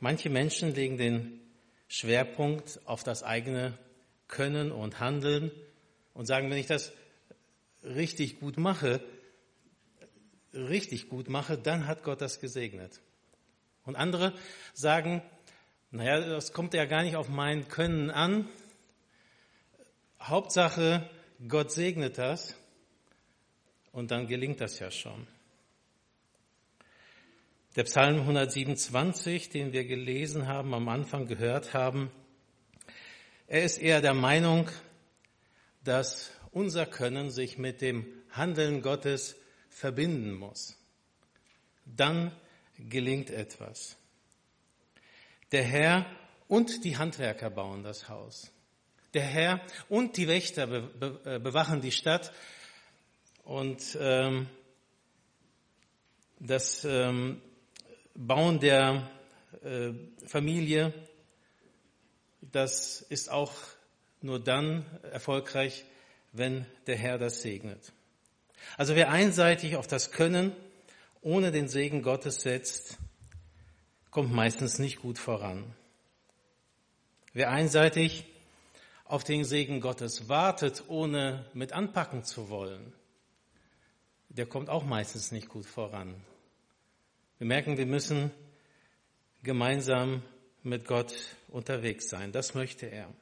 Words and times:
Manche 0.00 0.30
Menschen 0.30 0.74
legen 0.74 0.96
den 0.96 1.40
Schwerpunkt 1.88 2.80
auf 2.84 3.02
das 3.02 3.22
eigene 3.22 3.76
Können 4.28 4.70
und 4.70 5.00
Handeln 5.00 5.50
und 6.14 6.26
sagen, 6.26 6.50
wenn 6.50 6.58
ich 6.58 6.66
das 6.66 6.92
richtig 7.82 8.38
gut 8.40 8.58
mache, 8.58 9.00
richtig 10.52 11.08
gut 11.08 11.28
mache, 11.28 11.58
dann 11.58 11.86
hat 11.86 12.02
Gott 12.02 12.20
das 12.20 12.40
gesegnet. 12.40 13.00
Und 13.84 13.96
andere 13.96 14.34
sagen, 14.74 15.22
naja, 15.90 16.20
das 16.20 16.52
kommt 16.52 16.74
ja 16.74 16.84
gar 16.84 17.02
nicht 17.02 17.16
auf 17.16 17.28
mein 17.28 17.68
Können 17.68 18.10
an. 18.10 18.48
Hauptsache, 20.20 21.08
Gott 21.48 21.72
segnet 21.72 22.18
das 22.18 22.54
und 23.92 24.10
dann 24.10 24.26
gelingt 24.26 24.60
das 24.60 24.78
ja 24.78 24.90
schon. 24.90 25.26
Der 27.78 27.84
Psalm 27.84 28.18
127, 28.22 29.50
den 29.50 29.72
wir 29.72 29.84
gelesen 29.84 30.48
haben, 30.48 30.74
am 30.74 30.88
Anfang 30.88 31.28
gehört 31.28 31.74
haben, 31.74 32.10
er 33.46 33.62
ist 33.62 33.78
eher 33.78 34.00
der 34.00 34.14
Meinung, 34.14 34.68
dass 35.84 36.32
unser 36.50 36.86
Können 36.86 37.30
sich 37.30 37.56
mit 37.56 37.80
dem 37.80 38.04
Handeln 38.30 38.82
Gottes 38.82 39.36
verbinden 39.68 40.34
muss. 40.34 40.76
Dann 41.84 42.32
gelingt 42.80 43.30
etwas. 43.30 43.96
Der 45.52 45.62
Herr 45.62 46.04
und 46.48 46.84
die 46.84 46.96
Handwerker 46.96 47.48
bauen 47.48 47.84
das 47.84 48.08
Haus. 48.08 48.50
Der 49.14 49.22
Herr 49.22 49.60
und 49.88 50.16
die 50.16 50.26
Wächter 50.26 50.90
äh, 51.24 51.38
bewachen 51.38 51.80
die 51.80 51.92
Stadt. 51.92 52.32
Und 53.44 53.96
ähm, 54.00 54.48
das 56.40 56.84
ähm, 56.84 57.40
Bauen 58.20 58.58
der 58.58 59.08
äh, 59.62 59.92
Familie, 60.26 60.92
das 62.40 63.00
ist 63.00 63.30
auch 63.30 63.52
nur 64.20 64.40
dann 64.40 64.84
erfolgreich, 65.12 65.84
wenn 66.32 66.66
der 66.88 66.96
Herr 66.96 67.18
das 67.18 67.42
segnet. 67.42 67.92
Also 68.76 68.96
wer 68.96 69.10
einseitig 69.10 69.76
auf 69.76 69.86
das 69.86 70.10
Können 70.10 70.52
ohne 71.22 71.52
den 71.52 71.68
Segen 71.68 72.02
Gottes 72.02 72.40
setzt, 72.40 72.98
kommt 74.10 74.32
meistens 74.32 74.80
nicht 74.80 75.00
gut 75.00 75.18
voran. 75.18 75.72
Wer 77.34 77.50
einseitig 77.50 78.24
auf 79.04 79.22
den 79.22 79.44
Segen 79.44 79.80
Gottes 79.80 80.28
wartet, 80.28 80.82
ohne 80.88 81.46
mit 81.54 81.72
anpacken 81.72 82.24
zu 82.24 82.48
wollen, 82.48 82.92
der 84.28 84.46
kommt 84.46 84.70
auch 84.70 84.84
meistens 84.84 85.30
nicht 85.30 85.48
gut 85.48 85.66
voran. 85.66 86.16
Wir 87.38 87.46
merken, 87.46 87.78
wir 87.78 87.86
müssen 87.86 88.32
gemeinsam 89.44 90.22
mit 90.64 90.86
Gott 90.86 91.14
unterwegs 91.46 92.08
sein. 92.08 92.32
Das 92.32 92.54
möchte 92.54 92.86
er. 92.86 93.14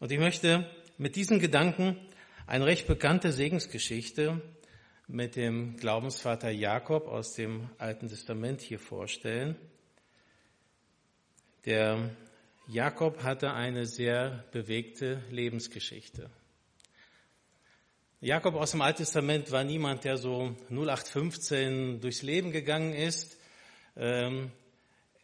Und 0.00 0.10
ich 0.10 0.18
möchte 0.18 0.66
mit 0.96 1.14
diesen 1.14 1.40
Gedanken 1.40 1.98
eine 2.46 2.64
recht 2.64 2.86
bekannte 2.86 3.32
Segensgeschichte 3.32 4.40
mit 5.06 5.36
dem 5.36 5.76
Glaubensvater 5.76 6.48
Jakob 6.48 7.06
aus 7.06 7.34
dem 7.34 7.68
Alten 7.76 8.08
Testament 8.08 8.62
hier 8.62 8.78
vorstellen. 8.78 9.56
Der 11.66 12.16
Jakob 12.66 13.22
hatte 13.22 13.52
eine 13.52 13.84
sehr 13.84 14.42
bewegte 14.52 15.22
Lebensgeschichte. 15.30 16.30
Jakob 18.24 18.54
aus 18.54 18.70
dem 18.70 18.80
Alten 18.80 19.00
Testament 19.00 19.52
war 19.52 19.64
niemand, 19.64 20.04
der 20.04 20.16
so 20.16 20.56
0815 20.70 22.00
durchs 22.00 22.22
Leben 22.22 22.52
gegangen 22.52 22.94
ist. 22.94 23.36
Ähm, 23.98 24.50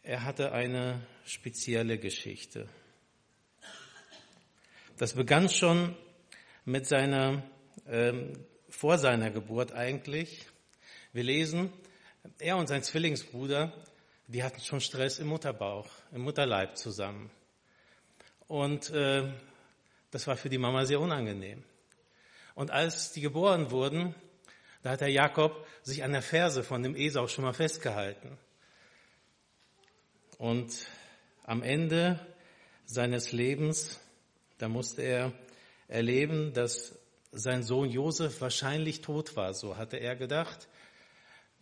er 0.03 0.23
hatte 0.23 0.51
eine 0.51 1.01
spezielle 1.25 1.97
Geschichte. 1.97 2.69
Das 4.99 5.13
begann 5.13 5.49
schon 5.49 5.95
mit 6.63 6.85
seiner 6.85 7.41
ähm, 7.87 8.33
vor 8.69 8.99
seiner 8.99 9.31
Geburt 9.31 9.71
eigentlich. 9.71 10.45
Wir 11.11 11.23
lesen, 11.23 11.73
er 12.37 12.57
und 12.57 12.67
sein 12.67 12.83
Zwillingsbruder, 12.83 13.73
die 14.27 14.43
hatten 14.43 14.61
schon 14.61 14.79
Stress 14.79 15.17
im 15.17 15.25
Mutterbauch, 15.25 15.89
im 16.11 16.21
Mutterleib 16.21 16.77
zusammen. 16.77 17.31
Und 18.47 18.91
äh, 18.91 19.27
das 20.11 20.27
war 20.27 20.37
für 20.37 20.49
die 20.49 20.59
Mama 20.59 20.85
sehr 20.85 20.99
unangenehm. 20.99 21.63
Und 22.55 22.71
als 22.71 23.13
die 23.13 23.21
geboren 23.21 23.71
wurden, 23.71 24.15
da 24.83 24.91
hat 24.91 25.01
der 25.01 25.09
Jakob 25.09 25.65
sich 25.83 26.03
an 26.03 26.11
der 26.11 26.21
Ferse 26.21 26.63
von 26.63 26.83
dem 26.83 26.95
Esau 26.95 27.27
schon 27.27 27.43
mal 27.43 27.53
festgehalten. 27.53 28.37
Und 30.37 30.87
am 31.43 31.61
Ende 31.61 32.19
seines 32.85 33.31
Lebens, 33.31 33.99
da 34.57 34.67
musste 34.67 35.01
er 35.01 35.33
erleben, 35.87 36.53
dass 36.53 36.97
sein 37.31 37.63
Sohn 37.63 37.89
Josef 37.89 38.41
wahrscheinlich 38.41 39.01
tot 39.01 39.35
war, 39.35 39.53
so 39.53 39.77
hatte 39.77 39.97
er 39.97 40.15
gedacht. 40.15 40.67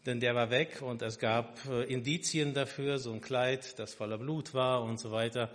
Denn 0.05 0.19
der 0.19 0.33
war 0.33 0.49
weg 0.49 0.81
und 0.81 1.01
es 1.01 1.19
gab 1.19 1.59
äh, 1.67 1.83
Indizien 1.83 2.53
dafür, 2.53 2.99
so 2.99 3.11
ein 3.11 3.21
Kleid, 3.21 3.77
das 3.77 3.93
voller 3.93 4.17
Blut 4.17 4.53
war 4.53 4.81
und 4.81 4.97
so 4.97 5.11
weiter. 5.11 5.51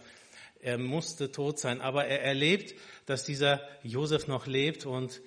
Er 0.65 0.79
musste 0.79 1.31
tot 1.31 1.59
sein, 1.59 1.83
aber 1.83 2.07
er 2.07 2.23
erlebt, 2.23 2.75
dass 3.05 3.23
dieser 3.23 3.61
Josef 3.83 4.29
noch 4.29 4.47
lebt 4.47 4.87
und 4.87 5.21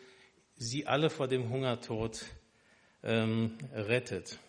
sie 0.56 0.88
alle 0.88 1.12
vor 1.12 1.28
dem 1.28 1.52
Hungertod 1.52 2.26
ähm, 3.04 3.56
rettet. 3.72 4.40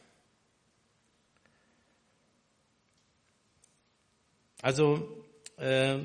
Also 4.63 5.27
äh, 5.59 5.99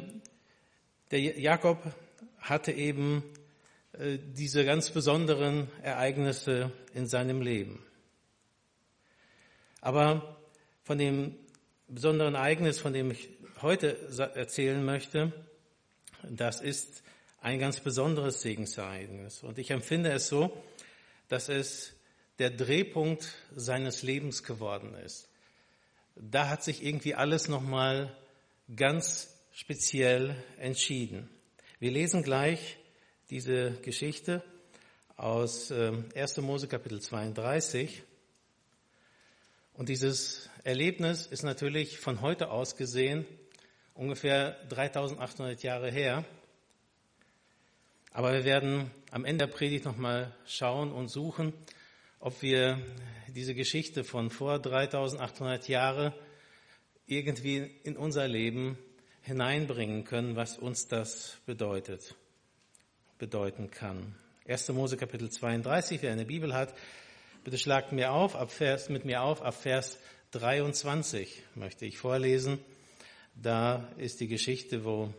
der 1.12 1.20
Jakob 1.40 1.82
hatte 2.40 2.74
eben 2.74 3.24
äh, 3.94 4.18
diese 4.22 4.66
ganz 4.66 4.90
besonderen 4.92 5.70
Ereignisse 5.82 6.74
in 6.94 7.08
seinem 7.08 7.42
Leben. 7.42 7.82
Aber 9.80 10.38
von 10.84 10.98
dem 10.98 11.38
besonderen 11.88 12.36
Ereignis, 12.36 12.82
von 12.82 12.92
dem 12.92 13.12
ich 13.12 13.30
heute 13.64 13.98
erzählen 14.36 14.84
möchte, 14.84 15.32
das 16.22 16.60
ist 16.60 17.02
ein 17.40 17.60
ganz 17.60 17.80
besonderes 17.80 18.42
Segensereignis. 18.42 19.42
Und 19.42 19.58
ich 19.58 19.72
empfinde 19.72 20.12
es 20.12 20.28
so, 20.28 20.62
dass 21.30 21.48
es 21.48 21.94
der 22.40 22.50
Drehpunkt 22.50 23.34
seines 23.56 24.04
Lebens 24.04 24.44
geworden 24.44 24.94
ist. 24.96 25.30
Da 26.16 26.50
hat 26.50 26.62
sich 26.62 26.84
irgendwie 26.84 27.16
alles 27.16 27.48
nochmal 27.48 28.14
ganz 28.76 29.34
speziell 29.54 30.36
entschieden. 30.58 31.30
Wir 31.80 31.92
lesen 31.92 32.22
gleich 32.22 32.78
diese 33.30 33.72
Geschichte 33.82 34.44
aus 35.16 35.72
1. 35.72 36.38
Ähm, 36.38 36.44
Mose 36.44 36.68
Kapitel 36.68 37.02
32. 37.02 38.04
Und 39.74 39.88
dieses 39.88 40.50
Erlebnis 40.66 41.28
ist 41.28 41.44
natürlich 41.44 41.98
von 41.98 42.20
heute 42.20 42.52
aus 42.52 42.76
gesehen 42.76 43.26
ungefähr 43.94 44.52
3800 44.70 45.64
Jahre 45.64 45.92
her. 45.92 46.26
Aber 48.12 48.34
wir 48.34 48.46
werden 48.46 48.92
am 49.12 49.26
Ende 49.26 49.48
der 49.48 49.54
Predigt 49.54 49.86
nochmal 49.86 50.36
schauen 50.46 50.92
und 50.92 51.08
suchen, 51.08 51.54
ob 52.20 52.42
wir 52.42 52.80
diese 53.28 53.56
Geschichte 53.56 54.04
von 54.04 54.30
vor 54.30 54.60
3800 54.60 55.68
Jahren 55.68 56.14
irgendwie 57.06 57.72
in 57.84 57.98
unser 57.98 58.28
Leben 58.28 58.78
hineinbringen 59.22 60.04
können, 60.04 60.36
was 60.36 60.58
uns 60.58 60.88
das 60.88 61.38
bedeutet 61.46 62.16
bedeuten 63.18 63.72
kann. 63.72 64.16
1. 64.48 64.70
Mose 64.70 64.98
Kapitel 64.98 65.30
32, 65.30 66.02
wer 66.02 66.12
eine 66.12 66.26
Bibel 66.26 66.54
hat, 66.54 66.74
bitte 67.44 67.58
schlagt 67.58 67.94
mir 67.94 68.12
auf, 68.12 68.36
ab 68.36 68.52
Vers, 68.52 68.90
mit 68.90 69.06
mir 69.06 69.22
auf, 69.22 69.42
ab 69.42 69.56
Vers 69.56 69.98
23 70.32 71.44
möchte 71.56 71.86
ich 71.86 71.98
vorlesen. 71.98 72.60
Da 73.36 73.90
ist 73.98 74.20
die 74.20 74.28
Geschichte, 74.28 74.86
wo 74.86 75.14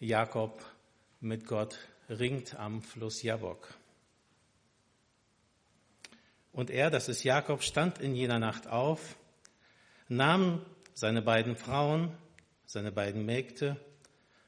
Jakob 0.00 0.64
mit 1.20 1.46
Gott 1.46 1.78
ringt 2.08 2.54
am 2.58 2.82
Fluss 2.82 3.22
Jabok. 3.22 3.74
Und 6.52 6.70
er, 6.70 6.90
das 6.90 7.08
ist 7.08 7.24
Jakob, 7.24 7.62
stand 7.62 7.98
in 7.98 8.14
jener 8.14 8.38
Nacht 8.38 8.66
auf, 8.66 9.16
nahm 10.08 10.64
seine 10.92 11.22
beiden 11.22 11.56
Frauen, 11.56 12.12
seine 12.66 12.92
beiden 12.92 13.24
Mägde 13.24 13.76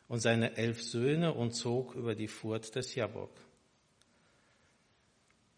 und 0.08 0.20
seine 0.20 0.56
elf 0.56 0.82
Söhne 0.82 1.32
und 1.32 1.52
zog 1.52 1.94
über 1.94 2.14
die 2.14 2.28
Furt 2.28 2.74
des 2.74 2.94
Jabok. 2.94 3.32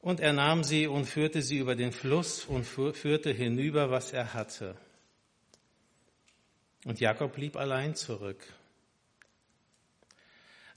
Und 0.00 0.20
er 0.20 0.32
nahm 0.32 0.62
sie 0.62 0.86
und 0.86 1.06
führte 1.06 1.42
sie 1.42 1.58
über 1.58 1.74
den 1.74 1.90
Fluss 1.90 2.44
und 2.44 2.64
führte 2.64 3.32
hinüber, 3.32 3.90
was 3.90 4.12
er 4.12 4.34
hatte. 4.34 4.76
Und 6.86 7.00
Jakob 7.00 7.34
blieb 7.34 7.56
allein 7.56 7.96
zurück. 7.96 8.46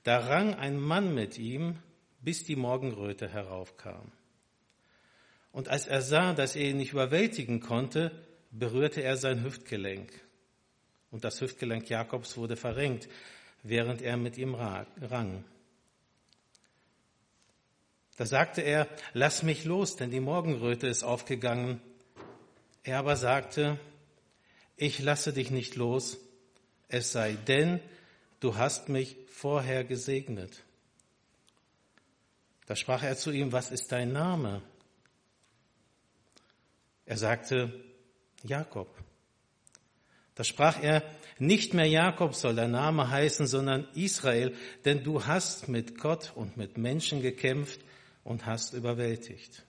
Da 0.02 0.18
rang 0.18 0.56
ein 0.56 0.80
Mann 0.80 1.14
mit 1.14 1.38
ihm, 1.38 1.78
bis 2.20 2.44
die 2.44 2.56
Morgenröte 2.56 3.30
heraufkam. 3.30 4.12
Und 5.52 5.68
als 5.68 5.86
er 5.86 6.02
sah, 6.02 6.34
dass 6.34 6.56
er 6.56 6.64
ihn 6.64 6.78
nicht 6.78 6.94
überwältigen 6.94 7.60
konnte, 7.60 8.12
berührte 8.50 9.02
er 9.02 9.18
sein 9.18 9.44
Hüftgelenk. 9.44 10.12
und 11.12 11.24
das 11.24 11.42
Hüftgelenk 11.42 11.88
Jakobs 11.90 12.38
wurde 12.38 12.56
verrenkt, 12.56 13.08
während 13.62 14.02
er 14.02 14.18
mit 14.18 14.36
ihm 14.40 14.56
rang. 14.56 15.44
Da 18.18 18.26
sagte 18.26 18.62
er, 18.62 18.88
lass 19.14 19.44
mich 19.44 19.64
los, 19.64 19.96
denn 19.96 20.10
die 20.10 20.20
Morgenröte 20.20 20.88
ist 20.88 21.04
aufgegangen. 21.04 21.80
Er 22.84 22.98
aber 22.98 23.16
sagte, 23.16 23.80
ich 24.80 25.00
lasse 25.00 25.34
dich 25.34 25.52
nicht 25.52 25.76
los, 25.76 26.18
es 26.88 27.12
sei 27.12 27.34
denn, 27.34 27.82
du 28.40 28.56
hast 28.56 28.88
mich 28.88 29.18
vorher 29.28 29.84
gesegnet. 29.84 30.64
Da 32.66 32.76
sprach 32.76 33.04
er 33.04 33.18
zu 33.18 33.32
ihm, 33.32 33.52
was 33.52 33.72
ist 33.72 33.92
dein 33.92 34.14
Name? 34.14 34.62
Er 37.06 37.18
sagte, 37.18 37.74
Jakob. 38.44 38.88
Da 40.36 40.44
sprach 40.46 40.82
er, 40.82 41.04
nicht 41.40 41.74
mehr 41.74 41.88
Jakob 41.88 42.34
soll 42.34 42.56
der 42.56 42.68
Name 42.70 43.10
heißen, 43.10 43.48
sondern 43.48 43.88
Israel, 43.96 44.56
denn 44.86 45.04
du 45.04 45.26
hast 45.26 45.68
mit 45.68 45.98
Gott 45.98 46.32
und 46.36 46.56
mit 46.56 46.78
Menschen 46.78 47.22
gekämpft 47.22 47.82
und 48.24 48.46
hast 48.46 48.74
überwältigt. 48.74 49.66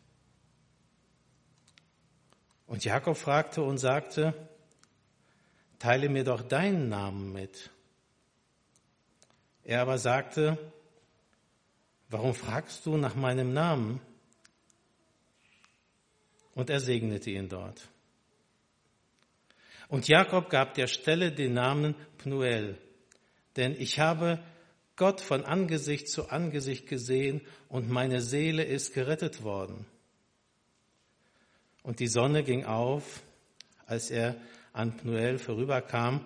Und 2.66 2.84
Jakob 2.84 3.16
fragte 3.16 3.62
und 3.62 3.78
sagte, 3.78 4.49
teile 5.80 6.08
mir 6.08 6.22
doch 6.22 6.42
deinen 6.42 6.88
Namen 6.88 7.32
mit. 7.32 7.70
Er 9.64 9.80
aber 9.82 9.98
sagte, 9.98 10.56
warum 12.08 12.34
fragst 12.34 12.86
du 12.86 12.96
nach 12.96 13.16
meinem 13.16 13.52
Namen? 13.52 14.00
Und 16.54 16.70
er 16.70 16.80
segnete 16.80 17.30
ihn 17.30 17.48
dort. 17.48 17.88
Und 19.88 20.06
Jakob 20.06 20.50
gab 20.50 20.74
der 20.74 20.86
Stelle 20.86 21.32
den 21.32 21.54
Namen 21.54 21.94
Pnuel, 22.18 22.78
denn 23.56 23.74
ich 23.78 23.98
habe 23.98 24.38
Gott 24.96 25.20
von 25.20 25.44
Angesicht 25.44 26.08
zu 26.08 26.28
Angesicht 26.28 26.86
gesehen 26.86 27.40
und 27.68 27.88
meine 27.88 28.20
Seele 28.20 28.64
ist 28.64 28.92
gerettet 28.92 29.42
worden. 29.42 29.86
Und 31.82 32.00
die 32.00 32.06
Sonne 32.06 32.44
ging 32.44 32.66
auf, 32.66 33.22
als 33.86 34.10
er 34.10 34.36
an 34.72 34.96
Pnuel 34.96 35.38
vorüberkam, 35.38 36.24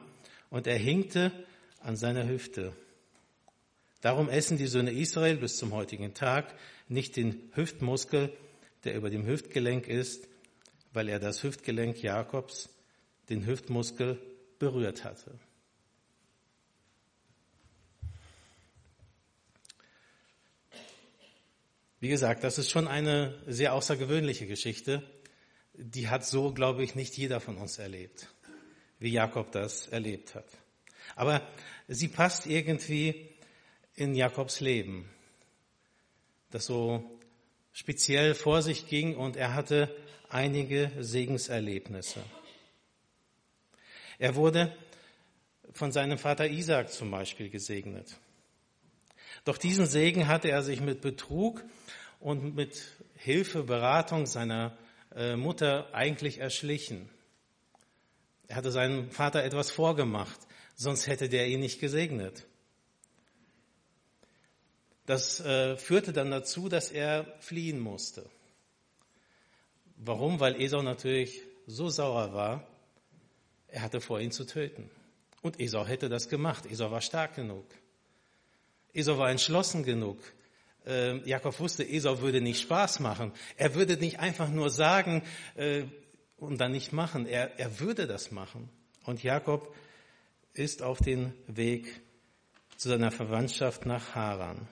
und 0.50 0.66
er 0.66 0.78
hinkte 0.78 1.32
an 1.80 1.96
seiner 1.96 2.28
Hüfte. 2.28 2.72
Darum 4.00 4.28
essen 4.28 4.58
die 4.58 4.66
Söhne 4.66 4.92
Israel 4.92 5.36
bis 5.36 5.56
zum 5.56 5.72
heutigen 5.72 6.14
Tag 6.14 6.54
nicht 6.88 7.16
den 7.16 7.50
Hüftmuskel, 7.54 8.32
der 8.84 8.94
über 8.96 9.10
dem 9.10 9.26
Hüftgelenk 9.26 9.88
ist, 9.88 10.28
weil 10.92 11.08
er 11.08 11.18
das 11.18 11.42
Hüftgelenk 11.42 12.02
Jakobs 12.02 12.68
den 13.30 13.46
Hüftmuskel 13.46 14.20
berührt 14.58 15.04
hatte. 15.04 15.38
Wie 22.00 22.08
gesagt, 22.08 22.44
das 22.44 22.58
ist 22.58 22.70
schon 22.70 22.86
eine 22.86 23.34
sehr 23.46 23.72
außergewöhnliche 23.72 24.46
Geschichte. 24.46 25.02
Die 25.72 26.08
hat 26.08 26.26
so, 26.26 26.52
glaube 26.52 26.84
ich, 26.84 26.94
nicht 26.94 27.16
jeder 27.16 27.40
von 27.40 27.56
uns 27.56 27.78
erlebt, 27.78 28.28
wie 29.04 29.12
Jakob 29.12 29.52
das 29.52 29.86
erlebt 29.88 30.34
hat. 30.34 30.46
Aber 31.14 31.46
sie 31.88 32.08
passt 32.08 32.46
irgendwie 32.46 33.28
in 33.94 34.14
Jakobs 34.14 34.60
Leben, 34.60 35.08
das 36.50 36.64
so 36.64 37.04
speziell 37.74 38.34
vor 38.34 38.62
sich 38.62 38.88
ging 38.88 39.14
und 39.14 39.36
er 39.36 39.52
hatte 39.52 39.94
einige 40.30 40.90
Segenserlebnisse. 40.98 42.24
Er 44.18 44.36
wurde 44.36 44.74
von 45.72 45.92
seinem 45.92 46.16
Vater 46.16 46.48
Isaac 46.48 46.90
zum 46.90 47.10
Beispiel 47.10 47.50
gesegnet. 47.50 48.16
Doch 49.44 49.58
diesen 49.58 49.86
Segen 49.86 50.28
hatte 50.28 50.50
er 50.50 50.62
sich 50.62 50.80
mit 50.80 51.02
Betrug 51.02 51.62
und 52.20 52.54
mit 52.54 52.80
Hilfe, 53.16 53.64
Beratung 53.64 54.24
seiner 54.24 54.78
äh, 55.14 55.36
Mutter 55.36 55.92
eigentlich 55.92 56.38
erschlichen. 56.38 57.10
Er 58.48 58.56
hatte 58.56 58.70
seinem 58.70 59.10
Vater 59.10 59.42
etwas 59.42 59.70
vorgemacht, 59.70 60.38
sonst 60.74 61.06
hätte 61.06 61.28
der 61.28 61.48
ihn 61.48 61.60
nicht 61.60 61.80
gesegnet. 61.80 62.46
Das 65.06 65.40
äh, 65.40 65.76
führte 65.76 66.12
dann 66.12 66.30
dazu, 66.30 66.68
dass 66.68 66.90
er 66.90 67.26
fliehen 67.40 67.78
musste. 67.78 68.24
Warum? 69.96 70.40
Weil 70.40 70.60
Esau 70.60 70.82
natürlich 70.82 71.42
so 71.66 71.88
sauer 71.88 72.32
war, 72.32 72.66
er 73.68 73.82
hatte 73.82 74.00
vor, 74.00 74.20
ihn 74.20 74.30
zu 74.30 74.44
töten. 74.44 74.90
Und 75.42 75.60
Esau 75.60 75.86
hätte 75.86 76.08
das 76.08 76.28
gemacht. 76.28 76.64
Esau 76.66 76.90
war 76.90 77.00
stark 77.00 77.34
genug. 77.34 77.66
Esau 78.92 79.18
war 79.18 79.30
entschlossen 79.30 79.84
genug. 79.84 80.18
Ähm, 80.86 81.22
Jakob 81.24 81.58
wusste, 81.60 81.84
Esau 81.84 82.20
würde 82.20 82.40
nicht 82.40 82.60
Spaß 82.60 83.00
machen. 83.00 83.32
Er 83.56 83.74
würde 83.74 83.96
nicht 83.96 84.20
einfach 84.20 84.48
nur 84.48 84.70
sagen 84.70 85.22
äh, 85.56 85.84
und 86.36 86.60
dann 86.60 86.72
nicht 86.72 86.92
machen. 86.92 87.26
Er, 87.26 87.58
er 87.58 87.80
würde 87.80 88.06
das 88.06 88.30
machen. 88.30 88.68
Und 89.04 89.22
Jakob 89.22 89.74
ist 90.52 90.82
auf 90.82 90.98
den 90.98 91.32
Weg 91.46 92.00
zu 92.76 92.88
seiner 92.88 93.10
Verwandtschaft 93.10 93.86
nach 93.86 94.14
Haran. 94.14 94.68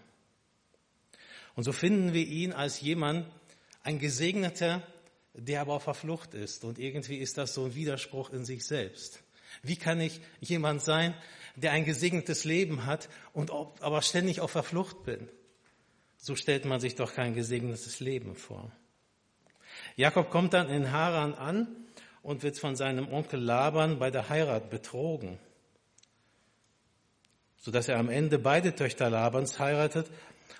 Und 1.55 1.65
so 1.65 1.73
finden 1.73 2.13
wir 2.13 2.27
ihn 2.27 2.53
als 2.53 2.81
jemand, 2.81 3.27
ein 3.83 3.99
Gesegneter, 3.99 4.87
der 5.35 5.61
aber 5.61 5.75
auf 5.75 5.85
der 5.85 5.95
Flucht 5.95 6.35
ist. 6.35 6.65
Und 6.65 6.79
irgendwie 6.79 7.17
ist 7.17 7.39
das 7.39 7.55
so 7.55 7.65
ein 7.65 7.75
Widerspruch 7.75 8.31
in 8.31 8.45
sich 8.45 8.65
selbst. 8.65 9.23
Wie 9.63 9.77
kann 9.77 10.01
ich 10.01 10.21
jemand 10.41 10.83
sein, 10.83 11.15
der 11.57 11.73
ein 11.73 11.85
gesegnetes 11.85 12.45
Leben 12.45 12.87
hat 12.87 13.09
und 13.33 13.51
aber 13.51 14.03
ständig 14.03 14.41
auf 14.41 14.53
der 14.53 14.63
Flucht 14.63 15.05
bin? 15.05 15.29
So 16.17 16.37
stellt 16.37 16.65
man 16.65 16.81
sich 16.81 16.95
doch 16.95 17.15
kein 17.15 17.35
gesegnetes 17.35 18.01
Leben 18.01 18.37
vor. 18.37 18.73
Jakob 19.97 20.31
kommt 20.31 20.55
dann 20.55 20.69
in 20.69 20.93
Haran 20.93 21.35
an 21.35 21.69
und 22.23 22.43
wird 22.43 22.59
von 22.59 22.77
seinem 22.77 23.13
Onkel 23.13 23.41
Laban 23.41 23.99
bei 23.99 24.11
der 24.11 24.29
Heirat 24.29 24.71
betrogen, 24.71 25.39
sodass 27.57 27.89
er 27.89 27.99
am 27.99 28.09
Ende 28.09 28.39
beide 28.39 28.75
Töchter 28.75 29.11
Labans 29.11 29.59
heiratet, 29.59 30.07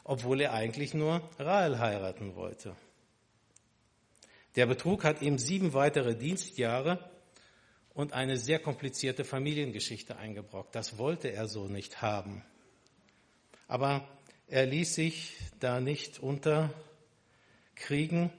obwohl 0.05 0.41
er 0.41 0.53
eigentlich 0.53 0.95
nur 0.95 1.23
Rahel 1.39 1.79
heiraten 1.79 2.35
wollte. 2.35 2.75
Der 4.57 4.67
Betrug 4.67 5.05
hat 5.05 5.23
ihm 5.23 5.39
sieben 5.39 5.73
weitere 5.73 6.15
Dienstjahre 6.15 6.99
und 7.95 8.13
eine 8.13 8.37
sehr 8.37 8.59
komplizierte 8.59 9.25
Familiengeschichte 9.25 10.17
eingebrockt. 10.17 10.75
Das 10.75 10.99
wollte 10.99 11.29
er 11.29 11.49
so 11.49 11.69
nicht 11.69 12.03
haben. 12.03 12.45
Aber 13.69 14.07
er 14.47 14.67
ließ 14.67 14.95
sich 14.95 15.37
da 15.61 15.81
nicht 15.81 16.19
unterkriegen. 16.19 18.31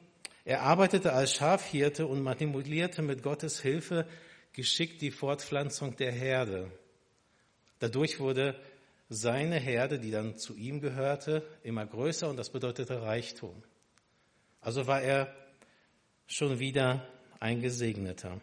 Er 0.45 0.61
arbeitete 0.61 1.13
als 1.13 1.33
Schafhirte 1.33 2.05
und 2.05 2.21
manipulierte 2.21 3.01
mit 3.01 3.23
Gottes 3.23 3.61
Hilfe 3.61 4.07
geschickt 4.51 5.01
die 5.01 5.11
Fortpflanzung 5.11 5.95
der 5.95 6.11
Herde. 6.11 6.71
Dadurch 7.79 8.19
wurde 8.19 8.59
seine 9.09 9.57
Herde, 9.57 9.99
die 9.99 10.11
dann 10.11 10.37
zu 10.37 10.55
ihm 10.55 10.81
gehörte, 10.81 11.47
immer 11.63 11.85
größer 11.85 12.29
und 12.29 12.37
das 12.37 12.49
bedeutete 12.49 13.01
Reichtum. 13.01 13.63
Also 14.61 14.85
war 14.85 15.01
er 15.01 15.33
schon 16.27 16.59
wieder 16.59 17.07
ein 17.39 17.61
Gesegneter. 17.61 18.39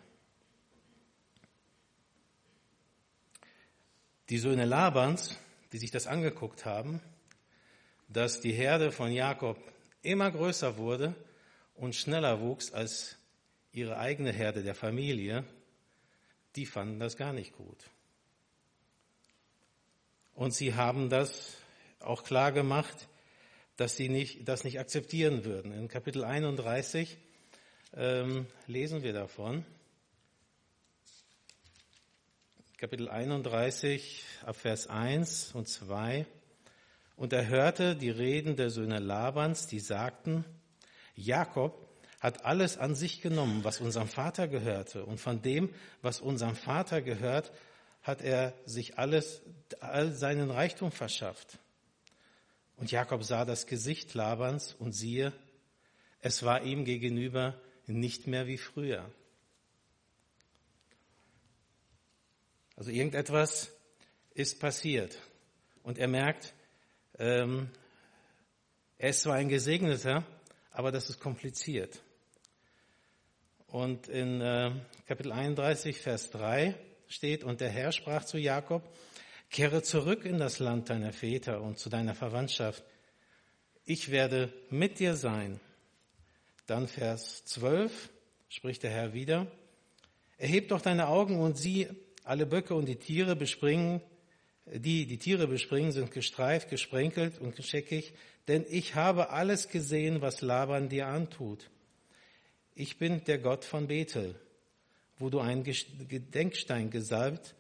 Die 4.29 4.39
Söhne 4.39 4.65
Labans, 4.65 5.39
die 5.73 5.79
sich 5.79 5.91
das 5.91 6.07
angeguckt 6.07 6.65
haben, 6.65 7.01
dass 8.09 8.41
die 8.41 8.53
Herde 8.53 8.91
von 8.91 9.13
Jakob 9.13 9.59
immer 10.03 10.31
größer 10.31 10.77
wurde 10.77 11.15
und 11.81 11.97
schneller 11.97 12.41
wuchs 12.41 12.73
als 12.73 13.17
ihre 13.73 13.97
eigene 13.97 14.33
Herde 14.33 14.63
der 14.63 14.75
Familie, 14.75 15.45
die 16.55 16.67
fanden 16.67 17.01
das 17.01 17.17
gar 17.17 17.33
nicht 17.33 17.57
gut. 17.57 17.89
Und 20.35 20.55
sie 20.55 20.75
haben 20.75 21.09
das 21.09 21.57
auch 22.01 22.23
klar 22.23 22.53
gemacht, 22.53 23.09
dass 23.77 23.97
sie 23.97 24.11
nicht, 24.11 24.47
das 24.47 24.65
nicht 24.65 24.79
akzeptieren 24.79 25.45
würden. 25.45 25.73
In 25.73 25.89
Kapitel 25.89 26.23
31 26.23 27.17
ähm, 27.97 28.47
lesen 28.67 29.03
wir 29.03 29.15
davon. 29.15 29.65
Kapitel 32.77 33.09
31 33.09 34.25
ab 34.45 34.57
Vers 34.57 34.87
1 34.87 35.55
und 35.55 35.67
2. 35.67 36.27
Und 37.17 37.33
er 37.33 37.49
hörte 37.49 37.97
die 37.97 38.11
Reden 38.11 38.57
der 38.57 38.69
Söhne 38.69 38.99
Labans, 38.99 39.67
die 39.67 39.81
sagten, 39.81 40.45
Jakob 41.15 41.89
hat 42.21 42.45
alles 42.45 42.77
an 42.77 42.95
sich 42.95 43.23
genommen, 43.23 43.65
was 43.65 43.81
unserem 43.81 44.09
Vater 44.09 44.47
gehörte. 44.47 45.05
Und 45.05 45.19
von 45.19 45.41
dem, 45.43 45.73
was 46.03 46.21
unserem 46.21 46.55
Vater 46.55 47.01
gehört, 47.01 47.51
hat 48.03 48.23
er 48.23 48.55
sich 48.67 48.99
alles, 48.99 49.43
all 49.81 50.13
seinen 50.13 50.51
Reichtum 50.51 50.93
verschafft. 50.93 51.59
Und 52.77 52.91
Jakob 52.91 53.25
sah 53.25 53.45
das 53.45 53.67
Gesicht 53.67 54.15
Labans 54.15 54.75
und 54.79 54.93
siehe, 54.93 55.33
es 56.21 56.43
war 56.43 56.63
ihm 56.63 56.85
gegenüber 56.85 57.59
nicht 57.87 58.27
mehr 58.27 58.47
wie 58.47 58.59
früher. 58.59 59.11
Also 62.77 62.91
irgendetwas 62.91 63.71
ist 64.35 64.61
passiert. 64.61 65.19
Und 65.83 65.99
er 65.99 66.09
merkt, 66.09 66.55
ähm, 67.19 67.71
er 68.97 69.11
ist 69.11 69.23
zwar 69.23 69.35
ein 69.35 69.49
Gesegneter, 69.49 70.25
aber 70.71 70.93
das 70.93 71.11
ist 71.11 71.21
kompliziert. 71.21 72.01
Und 73.67 74.09
in 74.09 74.41
äh, 74.41 74.73
Kapitel 75.07 75.33
31, 75.33 76.01
Vers 76.01 76.31
3 76.31 76.75
steht, 77.07 77.45
und 77.45 77.61
der 77.61 77.71
Herr 77.71 77.93
sprach 77.93 78.25
zu 78.25 78.39
Jakob, 78.39 78.83
kehre 79.51 79.83
zurück 79.83 80.25
in 80.25 80.39
das 80.39 80.59
Land 80.59 80.91
deiner 80.91 81.13
Väter 81.13 81.61
und 81.61 81.79
zu 81.79 81.89
deiner 81.89 82.15
Verwandtschaft. 82.15 82.85
Ich 83.85 84.11
werde 84.11 84.53
mit 84.71 84.99
dir 84.99 85.15
sein. 85.15 85.61
Dann 86.67 86.87
Vers 86.87 87.45
12 87.47 88.11
spricht 88.49 88.83
der 88.83 88.91
Herr 88.91 89.13
wieder, 89.13 89.47
erheb 90.39 90.69
doch 90.69 90.81
deine 90.81 91.09
Augen 91.09 91.41
und 91.41 91.57
sieh, 91.57 91.89
alle 92.25 92.47
Böcke 92.47 92.75
und 92.75 92.87
die 92.87 92.97
Tiere 92.97 93.35
bespringen, 93.35 94.01
die 94.67 95.07
die 95.07 95.19
Tiere 95.19 95.49
bespringen, 95.49 95.91
sind 95.91 96.13
gestreift, 96.13 96.69
gesprenkelt 96.71 97.41
und 97.41 97.57
gescheckig, 97.57 98.15
denn 98.51 98.67
ich 98.69 98.97
habe 98.97 99.31
alles 99.31 99.69
gesehen, 99.69 100.23
was 100.23 100.41
Laban 100.41 100.89
dir 100.89 101.07
antut. 101.07 101.71
Ich 102.75 102.99
bin 102.99 103.23
der 103.23 103.39
Gott 103.39 103.65
von 103.65 103.87
Bethel, 103.87 104.35
wo 105.21 105.31
du 105.31 105.39
einen 105.39 105.63
Gedenkstein 105.63 106.91
gesalbt, 106.91 107.55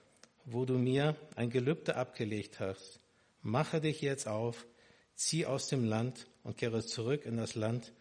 wo 0.46 0.64
du 0.64 0.78
mir 0.78 1.14
ein 1.36 1.48
Gelübde 1.48 1.94
abgelegt 1.94 2.58
hast. 2.58 2.98
Mache 3.40 3.80
dich 3.80 4.00
jetzt 4.00 4.26
auf, 4.26 4.66
zieh 5.14 5.46
aus 5.46 5.68
dem 5.68 5.84
Land 5.84 6.26
und 6.42 6.56
kehre 6.56 6.84
zurück 6.84 7.24
in 7.24 7.36
das 7.36 7.54
Land 7.54 7.92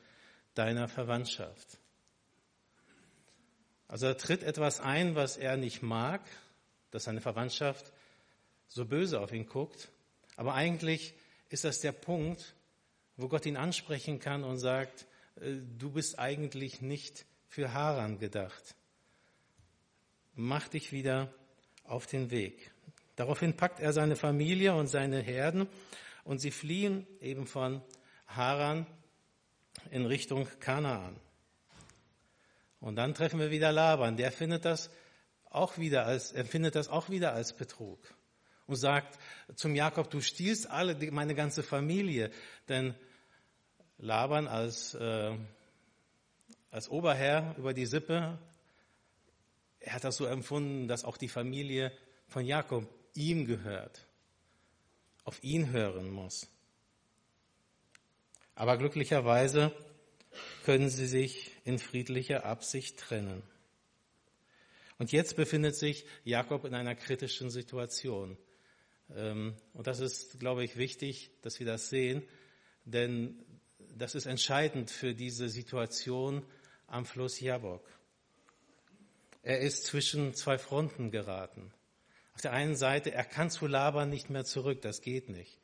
deiner 0.55 0.88
Verwandtschaft. 0.88 1.77
Also 3.88 4.08
er 4.08 4.17
tritt 4.17 4.41
etwas 4.41 4.79
ein, 4.79 5.13
was 5.13 5.38
er 5.38 5.58
nicht 5.58 5.84
mag, 5.84 6.22
dass 6.89 7.03
seine 7.03 7.22
Verwandtschaft 7.22 7.93
so 8.67 8.84
böse 8.86 9.22
auf 9.22 9.31
ihn 9.31 9.46
guckt. 9.46 9.89
Aber 10.38 10.55
eigentlich 10.55 11.13
ist 11.50 11.65
das 11.65 11.81
der 11.81 11.91
Punkt, 11.91 12.55
wo 13.19 13.27
Gott 13.27 13.45
ihn 13.45 13.57
ansprechen 13.57 14.19
kann 14.19 14.43
und 14.45 14.57
sagt, 14.57 15.05
äh, 15.35 15.57
du 15.77 15.91
bist 15.91 16.17
eigentlich 16.17 16.81
nicht 16.81 17.25
für 17.47 17.73
Haran 17.73 18.17
gedacht. 18.17 18.75
Mach 20.35 20.69
dich 20.69 20.93
wieder 20.93 21.33
auf 21.83 22.07
den 22.07 22.31
Weg. 22.31 22.71
Daraufhin 23.17 23.57
packt 23.57 23.81
er 23.81 23.91
seine 23.91 24.15
Familie 24.15 24.73
und 24.73 24.88
seine 24.88 25.19
Herden 25.19 25.67
und 26.23 26.39
sie 26.39 26.51
fliehen 26.51 27.05
eben 27.19 27.45
von 27.45 27.81
Haran 28.27 28.88
in 29.91 30.05
Richtung 30.05 30.47
Kanaan. 30.61 31.19
Und 32.79 32.95
dann 32.95 33.13
treffen 33.13 33.41
wir 33.41 33.51
wieder 33.51 33.73
Laban. 33.73 34.15
Der 34.15 34.31
findet 34.31 34.63
das 34.63 34.89
auch 35.49 35.77
wieder 35.77 36.05
als, 36.05 36.31
er 36.31 36.45
findet 36.45 36.75
das 36.75 36.88
auch 36.88 37.09
wieder 37.09 37.33
als 37.33 37.51
Betrug 37.51 37.99
und 38.69 38.75
sagt 38.75 39.19
zum 39.55 39.75
Jakob, 39.75 40.09
du 40.09 40.21
stiehlst 40.21 40.69
alle, 40.69 40.95
meine 41.11 41.35
ganze 41.35 41.63
Familie. 41.63 42.31
Denn 42.69 42.95
Laban 43.99 44.47
als, 44.47 44.93
äh, 44.95 45.37
als 46.71 46.89
Oberherr 46.89 47.55
über 47.57 47.73
die 47.73 47.85
Sippe, 47.85 48.39
er 49.81 49.93
hat 49.93 50.03
das 50.03 50.17
so 50.17 50.25
empfunden, 50.25 50.87
dass 50.87 51.03
auch 51.03 51.17
die 51.17 51.27
Familie 51.27 51.91
von 52.27 52.45
Jakob 52.45 52.87
ihm 53.13 53.45
gehört, 53.45 54.05
auf 55.23 55.43
ihn 55.43 55.71
hören 55.71 56.09
muss. 56.09 56.49
Aber 58.55 58.77
glücklicherweise 58.77 59.73
können 60.63 60.89
sie 60.89 61.07
sich 61.07 61.51
in 61.63 61.79
friedlicher 61.79 62.45
Absicht 62.45 62.97
trennen. 62.97 63.41
Und 64.97 65.11
jetzt 65.11 65.37
befindet 65.37 65.75
sich 65.75 66.05
Jakob 66.25 66.65
in 66.65 66.73
einer 66.73 66.93
kritischen 66.93 67.49
Situation. 67.49 68.37
Ähm, 69.15 69.55
und 69.73 69.87
das 69.87 70.01
ist, 70.01 70.39
glaube 70.39 70.63
ich, 70.63 70.75
wichtig, 70.75 71.31
dass 71.41 71.59
wir 71.59 71.65
das 71.65 71.89
sehen, 71.89 72.21
denn 72.83 73.45
das 73.99 74.15
ist 74.15 74.25
entscheidend 74.25 74.89
für 74.89 75.13
diese 75.13 75.49
Situation 75.49 76.43
am 76.87 77.05
Fluss 77.05 77.39
Jabok. 77.39 77.83
Er 79.43 79.59
ist 79.59 79.85
zwischen 79.85 80.33
zwei 80.33 80.57
Fronten 80.57 81.11
geraten. 81.11 81.71
Auf 82.33 82.41
der 82.41 82.53
einen 82.53 82.75
Seite, 82.75 83.11
er 83.11 83.23
kann 83.23 83.49
zu 83.49 83.67
Laban 83.67 84.09
nicht 84.09 84.29
mehr 84.29 84.45
zurück, 84.45 84.81
das 84.81 85.01
geht 85.01 85.29
nicht. 85.29 85.59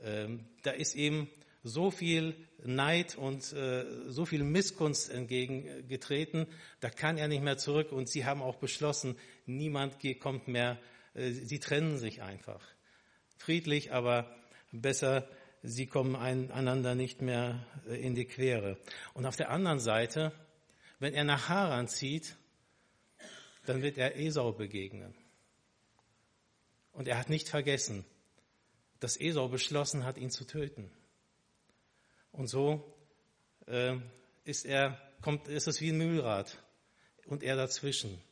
Ähm, 0.00 0.46
da 0.62 0.72
ist 0.72 0.94
ihm 0.94 1.28
so 1.62 1.90
viel 1.90 2.36
Neid 2.64 3.16
und 3.16 3.52
äh, 3.52 3.84
so 4.08 4.24
viel 4.24 4.44
Missgunst 4.44 5.10
entgegengetreten, 5.10 6.46
da 6.80 6.90
kann 6.90 7.18
er 7.18 7.28
nicht 7.28 7.42
mehr 7.42 7.58
zurück 7.58 7.92
und 7.92 8.08
sie 8.08 8.24
haben 8.24 8.42
auch 8.42 8.56
beschlossen, 8.56 9.16
niemand 9.46 9.96
kommt 10.20 10.48
mehr 10.48 10.78
äh, 11.16 11.32
sie 11.32 11.58
trennen 11.58 11.98
sich 11.98 12.22
einfach. 12.22 12.60
Friedlich, 13.38 13.92
aber 13.92 14.34
besser, 14.72 15.28
sie 15.66 15.86
kommen 15.86 16.16
einander 16.16 16.94
nicht 16.94 17.20
mehr 17.20 17.66
äh, 17.88 18.00
in 18.00 18.14
die 18.14 18.24
Quere. 18.24 18.78
Und 19.14 19.26
auf 19.26 19.36
der 19.36 19.50
anderen 19.50 19.80
Seite, 19.80 20.32
wenn 20.98 21.14
er 21.14 21.24
nach 21.24 21.48
Haran 21.48 21.88
zieht, 21.88 22.36
dann 23.66 23.82
wird 23.82 23.98
er 23.98 24.16
Esau 24.16 24.52
begegnen. 24.52 25.14
Und 26.92 27.08
er 27.08 27.18
hat 27.18 27.28
nicht 27.28 27.48
vergessen, 27.48 28.04
dass 29.00 29.20
Esau 29.20 29.48
beschlossen 29.48 30.04
hat, 30.04 30.16
ihn 30.16 30.30
zu 30.30 30.46
töten. 30.46 30.90
Und 32.32 32.46
so 32.46 32.96
äh, 33.66 33.96
ist 34.44 34.64
er, 34.64 34.98
kommt, 35.20 35.48
ist 35.48 35.66
es 35.66 35.80
wie 35.80 35.90
ein 35.90 35.98
Mühlrad 35.98 36.62
und 37.26 37.42
er 37.42 37.56
dazwischen. 37.56 38.22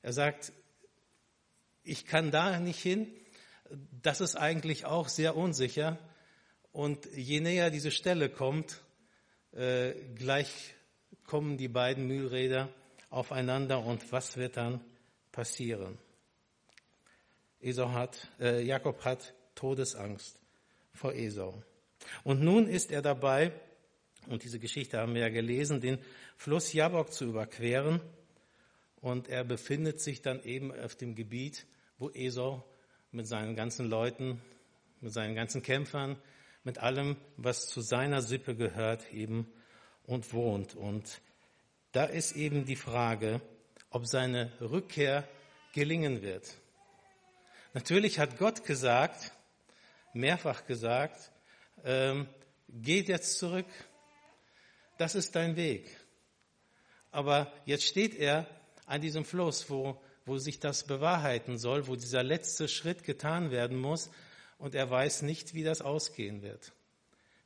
Er 0.00 0.12
sagt, 0.12 0.52
ich 1.84 2.06
kann 2.06 2.30
da 2.30 2.58
nicht 2.58 2.80
hin. 2.80 3.12
Das 4.02 4.20
ist 4.20 4.36
eigentlich 4.36 4.84
auch 4.84 5.08
sehr 5.08 5.36
unsicher. 5.36 5.98
Und 6.72 7.06
je 7.14 7.40
näher 7.40 7.70
diese 7.70 7.90
Stelle 7.90 8.30
kommt, 8.30 8.82
äh, 9.52 9.92
gleich 10.14 10.74
kommen 11.26 11.58
die 11.58 11.68
beiden 11.68 12.06
Mühlräder 12.06 12.68
aufeinander 13.10 13.84
und 13.84 14.10
was 14.10 14.36
wird 14.36 14.56
dann 14.56 14.80
passieren? 15.30 15.98
Esau 17.60 17.90
hat, 17.92 18.28
äh, 18.40 18.62
Jakob 18.62 19.04
hat 19.04 19.34
Todesangst 19.54 20.40
vor 20.92 21.14
Esau. 21.14 21.62
Und 22.24 22.42
nun 22.42 22.66
ist 22.66 22.90
er 22.90 23.02
dabei, 23.02 23.52
und 24.28 24.42
diese 24.44 24.58
Geschichte 24.58 24.98
haben 24.98 25.14
wir 25.14 25.22
ja 25.22 25.28
gelesen, 25.28 25.80
den 25.80 25.98
Fluss 26.36 26.72
Jabok 26.72 27.12
zu 27.12 27.26
überqueren. 27.26 28.00
Und 29.00 29.28
er 29.28 29.44
befindet 29.44 30.00
sich 30.00 30.22
dann 30.22 30.42
eben 30.44 30.72
auf 30.72 30.94
dem 30.94 31.14
Gebiet, 31.14 31.66
wo 31.98 32.10
Esau 32.10 32.64
mit 33.10 33.26
seinen 33.26 33.56
ganzen 33.56 33.88
Leuten, 33.88 34.40
mit 35.00 35.12
seinen 35.12 35.34
ganzen 35.34 35.62
Kämpfern, 35.62 36.16
mit 36.64 36.78
allem, 36.78 37.16
was 37.36 37.66
zu 37.66 37.80
seiner 37.80 38.22
Sippe 38.22 38.54
gehört, 38.54 39.12
eben 39.12 39.52
und 40.04 40.32
wohnt. 40.32 40.74
Und 40.74 41.20
da 41.92 42.04
ist 42.04 42.36
eben 42.36 42.64
die 42.64 42.76
Frage, 42.76 43.40
ob 43.90 44.06
seine 44.06 44.52
Rückkehr 44.60 45.28
gelingen 45.72 46.22
wird. 46.22 46.56
Natürlich 47.74 48.18
hat 48.18 48.38
Gott 48.38 48.64
gesagt, 48.64 49.32
mehrfach 50.12 50.66
gesagt, 50.66 51.30
ähm, 51.84 52.28
geht 52.68 53.08
jetzt 53.08 53.38
zurück, 53.38 53.66
das 54.98 55.14
ist 55.14 55.34
dein 55.34 55.56
Weg. 55.56 55.96
Aber 57.10 57.52
jetzt 57.64 57.84
steht 57.84 58.14
er 58.14 58.46
an 58.86 59.00
diesem 59.00 59.24
Fluss, 59.24 59.68
wo, 59.68 60.00
wo 60.24 60.38
sich 60.38 60.60
das 60.60 60.84
bewahrheiten 60.84 61.58
soll, 61.58 61.86
wo 61.86 61.96
dieser 61.96 62.22
letzte 62.22 62.68
Schritt 62.68 63.04
getan 63.04 63.50
werden 63.50 63.78
muss 63.78 64.10
und 64.62 64.76
er 64.76 64.88
weiß 64.88 65.22
nicht, 65.22 65.54
wie 65.54 65.64
das 65.64 65.82
ausgehen 65.82 66.40
wird. 66.40 66.72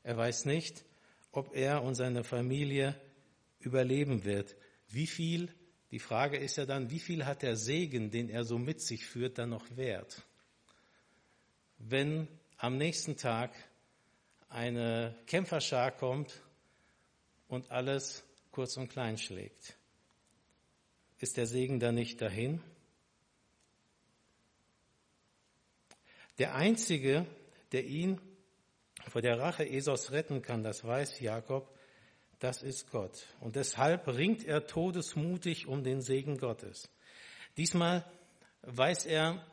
Er 0.02 0.18
weiß 0.18 0.44
nicht, 0.44 0.84
ob 1.32 1.56
er 1.56 1.82
und 1.82 1.94
seine 1.94 2.24
Familie 2.24 2.94
überleben 3.58 4.24
wird. 4.24 4.54
Wie 4.88 5.06
viel, 5.06 5.48
die 5.90 5.98
Frage 5.98 6.36
ist 6.36 6.56
ja 6.56 6.66
dann, 6.66 6.90
wie 6.90 7.00
viel 7.00 7.24
hat 7.24 7.40
der 7.40 7.56
Segen, 7.56 8.10
den 8.10 8.28
er 8.28 8.44
so 8.44 8.58
mit 8.58 8.82
sich 8.82 9.06
führt, 9.06 9.38
dann 9.38 9.48
noch 9.48 9.64
wert? 9.78 10.26
Wenn 11.78 12.28
am 12.58 12.76
nächsten 12.76 13.16
Tag 13.16 13.54
eine 14.50 15.16
Kämpferschar 15.26 15.92
kommt 15.92 16.42
und 17.48 17.70
alles 17.70 18.24
kurz 18.50 18.76
und 18.76 18.88
klein 18.88 19.16
schlägt. 19.16 19.78
Ist 21.18 21.38
der 21.38 21.46
Segen 21.46 21.80
dann 21.80 21.94
nicht 21.94 22.20
dahin? 22.20 22.60
Der 26.38 26.54
Einzige, 26.54 27.26
der 27.72 27.84
ihn 27.84 28.20
vor 29.08 29.22
der 29.22 29.38
Rache 29.38 29.68
Esaus 29.68 30.10
retten 30.10 30.42
kann, 30.42 30.62
das 30.62 30.84
weiß 30.84 31.20
Jakob, 31.20 31.74
das 32.38 32.62
ist 32.62 32.90
Gott. 32.90 33.26
Und 33.40 33.56
deshalb 33.56 34.06
ringt 34.08 34.44
er 34.44 34.66
todesmutig 34.66 35.66
um 35.66 35.82
den 35.82 36.02
Segen 36.02 36.36
Gottes. 36.36 36.90
Diesmal 37.56 38.04
weiß 38.62 39.06
er, 39.06 39.46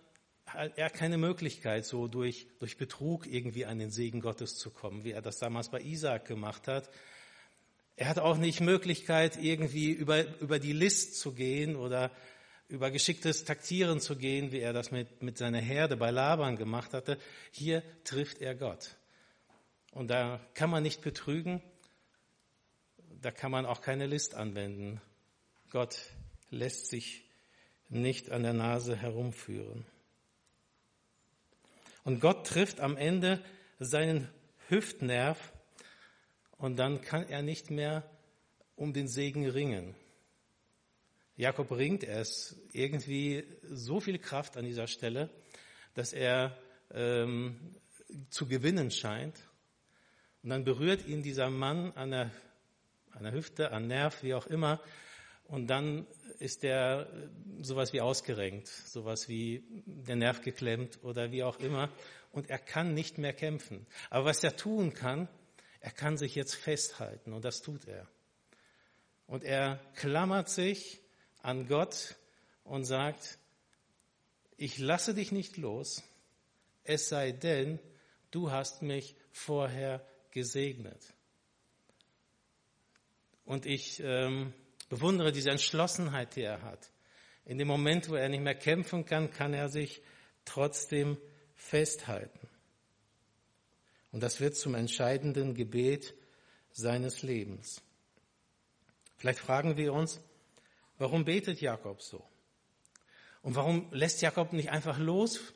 er 0.45 0.85
hat 0.85 0.93
keine 0.93 1.17
Möglichkeit, 1.17 1.85
so 1.85 2.07
durch, 2.07 2.47
durch 2.59 2.77
Betrug 2.77 3.25
irgendwie 3.27 3.65
an 3.65 3.79
den 3.79 3.89
Segen 3.89 4.19
Gottes 4.19 4.57
zu 4.57 4.69
kommen, 4.69 5.05
wie 5.05 5.11
er 5.11 5.21
das 5.21 5.37
damals 5.37 5.69
bei 5.69 5.79
Isaac 5.79 6.25
gemacht 6.25 6.67
hat. 6.67 6.89
Er 7.95 8.09
hat 8.09 8.19
auch 8.19 8.37
nicht 8.37 8.59
Möglichkeit, 8.59 9.41
irgendwie 9.41 9.91
über, 9.91 10.39
über 10.39 10.59
die 10.59 10.73
List 10.73 11.19
zu 11.19 11.33
gehen 11.33 11.75
oder 11.75 12.11
über 12.73 12.89
geschicktes 12.89 13.45
Taktieren 13.45 13.99
zu 13.99 14.15
gehen, 14.15 14.51
wie 14.51 14.59
er 14.59 14.73
das 14.73 14.89
mit, 14.89 15.21
mit 15.21 15.37
seiner 15.37 15.59
Herde 15.59 15.95
bei 15.95 16.09
Laban 16.09 16.57
gemacht 16.57 16.95
hatte. 16.95 17.19
Hier 17.51 17.83
trifft 18.03 18.41
er 18.41 18.55
Gott. 18.55 18.95
Und 19.91 20.07
da 20.07 20.39
kann 20.55 20.71
man 20.71 20.81
nicht 20.81 21.01
betrügen, 21.01 21.61
da 23.21 23.29
kann 23.29 23.51
man 23.51 23.67
auch 23.67 23.81
keine 23.81 24.07
List 24.07 24.33
anwenden. 24.33 24.99
Gott 25.69 25.99
lässt 26.49 26.87
sich 26.87 27.25
nicht 27.89 28.31
an 28.31 28.41
der 28.41 28.53
Nase 28.53 28.95
herumführen. 28.95 29.85
Und 32.03 32.21
Gott 32.21 32.47
trifft 32.47 32.79
am 32.79 32.97
Ende 32.97 33.39
seinen 33.77 34.27
Hüftnerv 34.69 35.53
und 36.57 36.77
dann 36.77 37.01
kann 37.01 37.29
er 37.29 37.43
nicht 37.43 37.69
mehr 37.69 38.09
um 38.75 38.93
den 38.93 39.07
Segen 39.07 39.47
ringen. 39.47 39.93
Jakob 41.35 41.71
ringt, 41.71 42.03
er 42.03 42.21
ist 42.21 42.55
irgendwie 42.73 43.43
so 43.63 43.99
viel 43.99 44.19
Kraft 44.19 44.55
an 44.55 44.65
dieser 44.65 44.87
Stelle, 44.87 45.29
dass 45.95 46.13
er 46.13 46.57
ähm, 46.91 47.75
zu 48.29 48.47
gewinnen 48.47 48.91
scheint. 48.91 49.39
Und 50.43 50.49
dann 50.51 50.63
berührt 50.63 51.07
ihn 51.07 51.23
dieser 51.23 51.49
Mann 51.49 51.91
an 51.93 52.11
der, 52.11 52.31
an 53.11 53.23
der 53.23 53.33
Hüfte, 53.33 53.71
an 53.71 53.87
Nerv, 53.87 54.21
wie 54.21 54.35
auch 54.35 54.45
immer. 54.45 54.79
Und 55.45 55.67
dann 55.67 56.05
ist 56.39 56.63
er 56.63 57.07
sowas 57.61 57.93
wie 57.93 58.01
ausgerenkt, 58.01 58.67
sowas 58.67 59.27
wie 59.27 59.63
der 59.85 60.15
Nerv 60.15 60.41
geklemmt 60.41 60.99
oder 61.03 61.31
wie 61.31 61.43
auch 61.43 61.59
immer. 61.59 61.89
Und 62.31 62.49
er 62.49 62.59
kann 62.59 62.93
nicht 62.93 63.17
mehr 63.17 63.33
kämpfen. 63.33 63.87
Aber 64.09 64.25
was 64.25 64.43
er 64.43 64.55
tun 64.55 64.93
kann, 64.93 65.27
er 65.79 65.91
kann 65.91 66.17
sich 66.17 66.35
jetzt 66.35 66.55
festhalten 66.55 67.33
und 67.33 67.43
das 67.43 67.61
tut 67.61 67.87
er. 67.87 68.07
Und 69.25 69.43
er 69.43 69.79
klammert 69.95 70.49
sich 70.49 71.02
an 71.43 71.67
Gott 71.67 72.15
und 72.63 72.85
sagt, 72.85 73.37
ich 74.57 74.79
lasse 74.79 75.13
dich 75.13 75.31
nicht 75.31 75.57
los, 75.57 76.01
es 76.83 77.09
sei 77.09 77.31
denn, 77.31 77.79
du 78.31 78.49
hast 78.49 78.81
mich 78.81 79.15
vorher 79.31 80.05
gesegnet. 80.31 81.13
Und 83.45 83.65
ich 83.65 84.01
ähm, 84.03 84.53
bewundere 84.89 85.31
diese 85.31 85.51
Entschlossenheit, 85.51 86.35
die 86.35 86.41
er 86.41 86.61
hat. 86.61 86.89
In 87.45 87.57
dem 87.57 87.67
Moment, 87.67 88.09
wo 88.09 88.15
er 88.15 88.29
nicht 88.29 88.41
mehr 88.41 88.55
kämpfen 88.55 89.05
kann, 89.05 89.31
kann 89.31 89.53
er 89.53 89.67
sich 89.67 90.01
trotzdem 90.45 91.17
festhalten. 91.55 92.47
Und 94.11 94.23
das 94.23 94.39
wird 94.39 94.55
zum 94.55 94.75
entscheidenden 94.75 95.55
Gebet 95.55 96.13
seines 96.71 97.21
Lebens. 97.21 97.81
Vielleicht 99.17 99.39
fragen 99.39 99.75
wir 99.75 99.93
uns, 99.93 100.21
warum 100.97 101.25
betet 101.25 101.61
Jakob 101.61 102.01
so? 102.01 102.23
Und 103.41 103.55
warum 103.55 103.91
lässt 103.91 104.21
Jakob 104.21 104.53
nicht 104.53 104.71
einfach 104.71 104.97
los? 104.97 105.53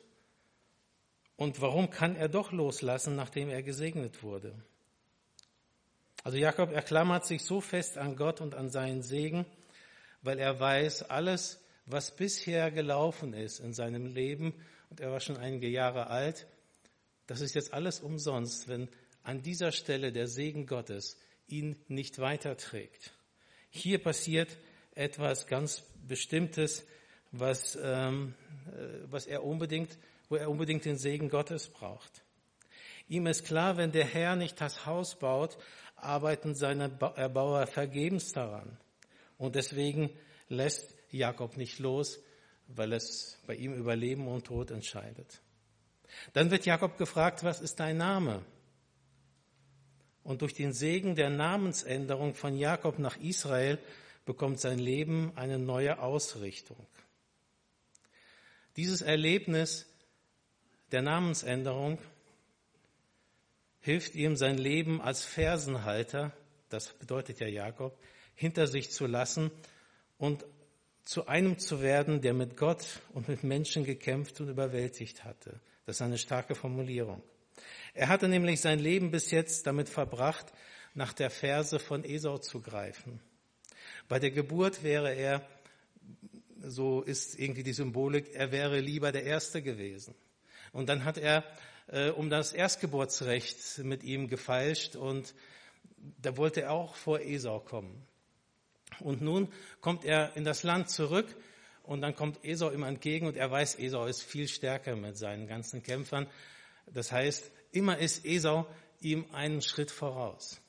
Und 1.36 1.60
warum 1.60 1.90
kann 1.90 2.16
er 2.16 2.28
doch 2.28 2.52
loslassen, 2.52 3.16
nachdem 3.16 3.48
er 3.48 3.62
gesegnet 3.62 4.22
wurde? 4.22 4.54
Also 6.24 6.36
Jakob 6.36 6.72
erklammert 6.72 7.24
sich 7.24 7.42
so 7.42 7.60
fest 7.60 7.96
an 7.96 8.16
Gott 8.16 8.40
und 8.40 8.54
an 8.54 8.70
seinen 8.70 9.02
Segen, 9.02 9.46
weil 10.20 10.38
er 10.38 10.58
weiß, 10.58 11.04
alles, 11.04 11.64
was 11.86 12.14
bisher 12.14 12.70
gelaufen 12.70 13.32
ist 13.32 13.60
in 13.60 13.72
seinem 13.72 14.06
Leben, 14.06 14.52
und 14.90 15.00
er 15.00 15.10
war 15.10 15.20
schon 15.20 15.36
einige 15.36 15.68
Jahre 15.68 16.08
alt, 16.08 16.46
das 17.26 17.40
ist 17.40 17.54
jetzt 17.54 17.72
alles 17.72 18.00
umsonst, 18.00 18.68
wenn 18.68 18.88
an 19.22 19.42
dieser 19.42 19.70
Stelle 19.72 20.12
der 20.12 20.28
Segen 20.28 20.66
Gottes 20.66 21.18
ihn 21.46 21.76
nicht 21.88 22.18
weiterträgt. 22.18 23.12
Hier 23.70 24.02
passiert 24.02 24.56
etwas 24.98 25.46
ganz 25.46 25.84
Bestimmtes, 26.06 26.84
was, 27.30 27.78
ähm, 27.80 28.34
äh, 28.66 29.10
was 29.10 29.26
er 29.26 29.44
unbedingt, 29.44 29.96
wo 30.28 30.36
er 30.36 30.50
unbedingt 30.50 30.84
den 30.84 30.98
Segen 30.98 31.28
Gottes 31.28 31.68
braucht. 31.68 32.22
Ihm 33.08 33.26
ist 33.26 33.46
klar, 33.46 33.76
wenn 33.76 33.92
der 33.92 34.04
Herr 34.04 34.36
nicht 34.36 34.60
das 34.60 34.84
Haus 34.84 35.18
baut, 35.18 35.56
arbeiten 35.96 36.54
seine 36.54 36.90
Erbauer 37.16 37.66
vergebens 37.66 38.32
daran. 38.32 38.76
Und 39.38 39.54
deswegen 39.54 40.10
lässt 40.48 40.94
Jakob 41.10 41.56
nicht 41.56 41.78
los, 41.78 42.20
weil 42.66 42.92
es 42.92 43.38
bei 43.46 43.54
ihm 43.54 43.74
über 43.74 43.96
Leben 43.96 44.28
und 44.28 44.46
Tod 44.46 44.70
entscheidet. 44.70 45.40
Dann 46.32 46.50
wird 46.50 46.66
Jakob 46.66 46.98
gefragt, 46.98 47.44
was 47.44 47.60
ist 47.60 47.80
dein 47.80 47.96
Name? 47.96 48.44
Und 50.22 50.42
durch 50.42 50.54
den 50.54 50.72
Segen 50.72 51.14
der 51.14 51.30
Namensänderung 51.30 52.34
von 52.34 52.56
Jakob 52.56 52.98
nach 52.98 53.16
Israel 53.16 53.78
bekommt 54.28 54.60
sein 54.60 54.78
Leben 54.78 55.32
eine 55.36 55.58
neue 55.58 56.00
Ausrichtung. 56.00 56.86
Dieses 58.76 59.00
Erlebnis 59.00 59.86
der 60.92 61.00
Namensänderung 61.00 61.98
hilft 63.80 64.14
ihm, 64.14 64.36
sein 64.36 64.58
Leben 64.58 65.00
als 65.00 65.24
Fersenhalter, 65.24 66.36
das 66.68 66.92
bedeutet 66.92 67.40
ja 67.40 67.48
Jakob, 67.48 67.98
hinter 68.34 68.66
sich 68.66 68.90
zu 68.90 69.06
lassen 69.06 69.50
und 70.18 70.44
zu 71.04 71.26
einem 71.26 71.58
zu 71.58 71.80
werden, 71.80 72.20
der 72.20 72.34
mit 72.34 72.58
Gott 72.58 73.00
und 73.14 73.28
mit 73.28 73.44
Menschen 73.44 73.84
gekämpft 73.84 74.42
und 74.42 74.50
überwältigt 74.50 75.24
hatte. 75.24 75.58
Das 75.86 75.96
ist 75.96 76.02
eine 76.02 76.18
starke 76.18 76.54
Formulierung. 76.54 77.22
Er 77.94 78.08
hatte 78.08 78.28
nämlich 78.28 78.60
sein 78.60 78.78
Leben 78.78 79.10
bis 79.10 79.30
jetzt 79.30 79.66
damit 79.66 79.88
verbracht, 79.88 80.52
nach 80.92 81.14
der 81.14 81.30
Verse 81.30 81.78
von 81.78 82.04
Esau 82.04 82.36
zu 82.36 82.60
greifen. 82.60 83.22
Bei 84.08 84.18
der 84.18 84.30
Geburt 84.30 84.82
wäre 84.82 85.14
er, 85.14 85.46
so 86.60 87.02
ist 87.02 87.38
irgendwie 87.38 87.62
die 87.62 87.72
Symbolik, 87.72 88.34
er 88.34 88.50
wäre 88.52 88.80
lieber 88.80 89.12
der 89.12 89.24
Erste 89.24 89.62
gewesen. 89.62 90.14
Und 90.72 90.88
dann 90.88 91.04
hat 91.04 91.18
er 91.18 91.44
äh, 91.88 92.10
um 92.10 92.30
das 92.30 92.52
Erstgeburtsrecht 92.52 93.78
mit 93.78 94.02
ihm 94.02 94.28
gefeilscht 94.28 94.96
und 94.96 95.34
da 96.22 96.36
wollte 96.36 96.62
er 96.62 96.72
auch 96.72 96.94
vor 96.94 97.20
Esau 97.20 97.60
kommen. 97.60 98.06
Und 99.00 99.20
nun 99.20 99.48
kommt 99.80 100.04
er 100.04 100.36
in 100.36 100.44
das 100.44 100.62
Land 100.62 100.90
zurück 100.90 101.26
und 101.82 102.00
dann 102.00 102.14
kommt 102.14 102.44
Esau 102.44 102.70
ihm 102.70 102.82
entgegen 102.82 103.26
und 103.26 103.36
er 103.36 103.50
weiß, 103.50 103.78
Esau 103.78 104.06
ist 104.06 104.22
viel 104.22 104.48
stärker 104.48 104.96
mit 104.96 105.16
seinen 105.16 105.46
ganzen 105.46 105.82
Kämpfern. 105.82 106.26
Das 106.86 107.12
heißt, 107.12 107.50
immer 107.72 107.98
ist 107.98 108.24
Esau 108.24 108.66
ihm 109.00 109.26
einen 109.32 109.62
Schritt 109.62 109.90
voraus. 109.90 110.60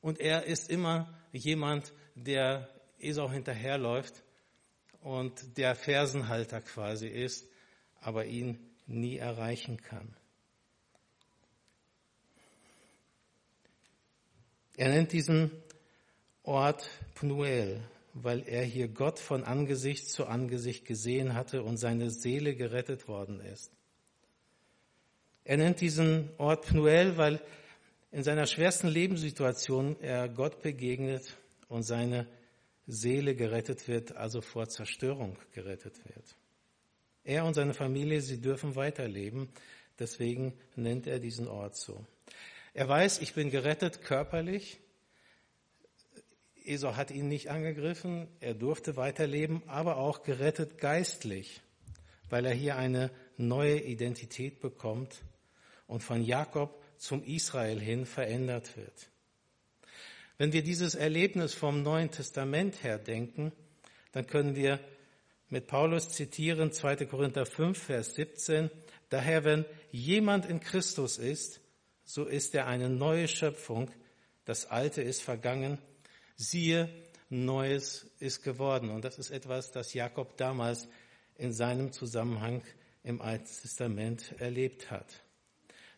Und 0.00 0.20
er 0.20 0.44
ist 0.44 0.70
immer 0.70 1.12
jemand, 1.32 1.92
der 2.16 2.68
Esau 2.98 3.30
hinterherläuft 3.30 4.22
und 5.02 5.56
der 5.56 5.76
Fersenhalter 5.76 6.60
quasi 6.60 7.06
ist, 7.06 7.48
aber 8.00 8.24
ihn 8.24 8.58
nie 8.86 9.18
erreichen 9.18 9.80
kann. 9.82 10.16
Er 14.76 14.88
nennt 14.88 15.12
diesen 15.12 15.50
Ort 16.42 16.88
Pnuel, 17.14 17.82
weil 18.14 18.46
er 18.46 18.62
hier 18.64 18.88
Gott 18.88 19.18
von 19.18 19.44
Angesicht 19.44 20.10
zu 20.10 20.26
Angesicht 20.26 20.84
gesehen 20.84 21.34
hatte 21.34 21.62
und 21.62 21.76
seine 21.76 22.10
Seele 22.10 22.54
gerettet 22.54 23.08
worden 23.08 23.40
ist. 23.40 23.72
Er 25.44 25.56
nennt 25.58 25.80
diesen 25.80 26.30
Ort 26.38 26.66
Pnuel, 26.66 27.16
weil 27.16 27.40
in 28.10 28.22
seiner 28.22 28.46
schwersten 28.46 28.88
Lebenssituation 28.88 30.00
er 30.00 30.28
Gott 30.28 30.62
begegnet 30.62 31.36
und 31.68 31.82
seine 31.82 32.26
Seele 32.86 33.34
gerettet 33.34 33.88
wird, 33.88 34.16
also 34.16 34.40
vor 34.40 34.68
Zerstörung 34.68 35.38
gerettet 35.52 35.98
wird. 36.04 36.36
Er 37.24 37.44
und 37.44 37.54
seine 37.54 37.74
Familie, 37.74 38.20
sie 38.20 38.40
dürfen 38.40 38.76
weiterleben, 38.76 39.48
deswegen 39.98 40.56
nennt 40.76 41.06
er 41.06 41.18
diesen 41.18 41.48
Ort 41.48 41.76
so. 41.76 42.06
Er 42.72 42.88
weiß, 42.88 43.20
ich 43.20 43.34
bin 43.34 43.50
gerettet 43.50 44.02
körperlich. 44.02 44.78
Esau 46.64 46.94
hat 46.94 47.10
ihn 47.10 47.28
nicht 47.28 47.50
angegriffen, 47.50 48.28
er 48.40 48.54
durfte 48.54 48.96
weiterleben, 48.96 49.62
aber 49.66 49.96
auch 49.96 50.22
gerettet 50.22 50.78
geistlich, 50.78 51.62
weil 52.28 52.44
er 52.44 52.54
hier 52.54 52.76
eine 52.76 53.10
neue 53.36 53.80
Identität 53.80 54.60
bekommt 54.60 55.22
und 55.86 56.02
von 56.02 56.22
Jakob 56.22 56.82
zum 56.98 57.24
Israel 57.24 57.80
hin 57.80 58.06
verändert 58.06 58.76
wird. 58.76 59.08
Wenn 60.38 60.52
wir 60.52 60.62
dieses 60.62 60.94
Erlebnis 60.94 61.54
vom 61.54 61.82
Neuen 61.82 62.10
Testament 62.10 62.82
her 62.82 62.98
denken, 62.98 63.52
dann 64.12 64.26
können 64.26 64.54
wir 64.54 64.80
mit 65.48 65.66
Paulus 65.66 66.10
zitieren 66.10 66.72
2. 66.72 67.06
Korinther 67.06 67.46
5, 67.46 67.78
Vers 67.78 68.14
17. 68.14 68.70
Daher, 69.08 69.44
wenn 69.44 69.64
jemand 69.92 70.46
in 70.46 70.60
Christus 70.60 71.18
ist, 71.18 71.60
so 72.04 72.24
ist 72.24 72.54
er 72.54 72.66
eine 72.66 72.90
neue 72.90 73.28
Schöpfung. 73.28 73.90
Das 74.44 74.66
Alte 74.66 75.02
ist 75.02 75.22
vergangen. 75.22 75.78
Siehe, 76.36 76.88
Neues 77.30 78.06
ist 78.20 78.42
geworden. 78.42 78.90
Und 78.90 79.04
das 79.04 79.18
ist 79.18 79.30
etwas, 79.30 79.72
das 79.72 79.94
Jakob 79.94 80.36
damals 80.36 80.88
in 81.38 81.52
seinem 81.52 81.92
Zusammenhang 81.92 82.62
im 83.02 83.20
Alten 83.22 83.46
Testament 83.46 84.34
erlebt 84.38 84.90
hat. 84.90 85.22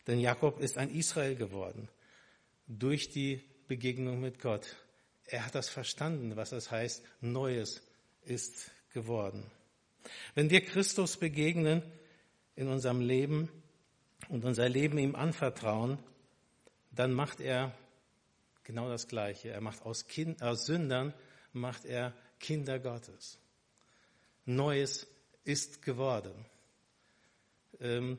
Denn 0.07 0.21
Jakob 0.21 0.61
ist 0.61 0.79
ein 0.79 0.91
Israel 0.95 1.35
geworden 1.35 1.89
durch 2.67 3.09
die 3.11 3.43
Begegnung 3.69 4.21
mit 4.21 4.41
Gott. 4.41 4.77
Er 5.27 5.45
hat 5.45 5.55
das 5.55 5.69
verstanden, 5.69 6.37
was 6.37 6.51
das 6.51 6.71
heißt, 6.71 7.05
Neues 7.21 7.83
ist 8.23 8.71
geworden. 8.93 9.45
Wenn 10.35 10.51
wir 10.51 10.65
Christus 10.65 11.19
begegnen 11.19 11.83
in 12.57 12.69
unserem 12.69 13.01
Leben 13.01 13.51
und 14.29 14.45
unser 14.45 14.69
Leben 14.69 14.99
ihm 14.99 15.15
anvertrauen, 15.15 15.99
dann 16.91 17.13
macht 17.13 17.41
er 17.41 17.77
genau 18.65 18.89
das 18.89 19.07
Gleiche. 19.07 19.51
Er 19.51 19.61
macht 19.61 19.83
aus, 19.83 20.07
kind, 20.07 20.43
aus 20.43 20.67
Sündern, 20.67 21.13
macht 21.53 21.85
er 21.85 22.15
Kinder 22.41 22.79
Gottes. 22.79 23.39
Neues 24.47 25.07
ist 25.45 25.83
geworden. 25.83 26.47
Ähm, 27.81 28.19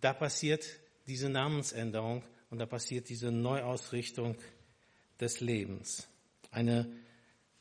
da 0.00 0.12
passiert 0.12 0.66
diese 1.06 1.28
Namensänderung 1.28 2.22
und 2.50 2.58
da 2.58 2.66
passiert 2.66 3.08
diese 3.08 3.30
Neuausrichtung 3.30 4.36
des 5.20 5.40
Lebens. 5.40 6.08
Eine 6.50 6.92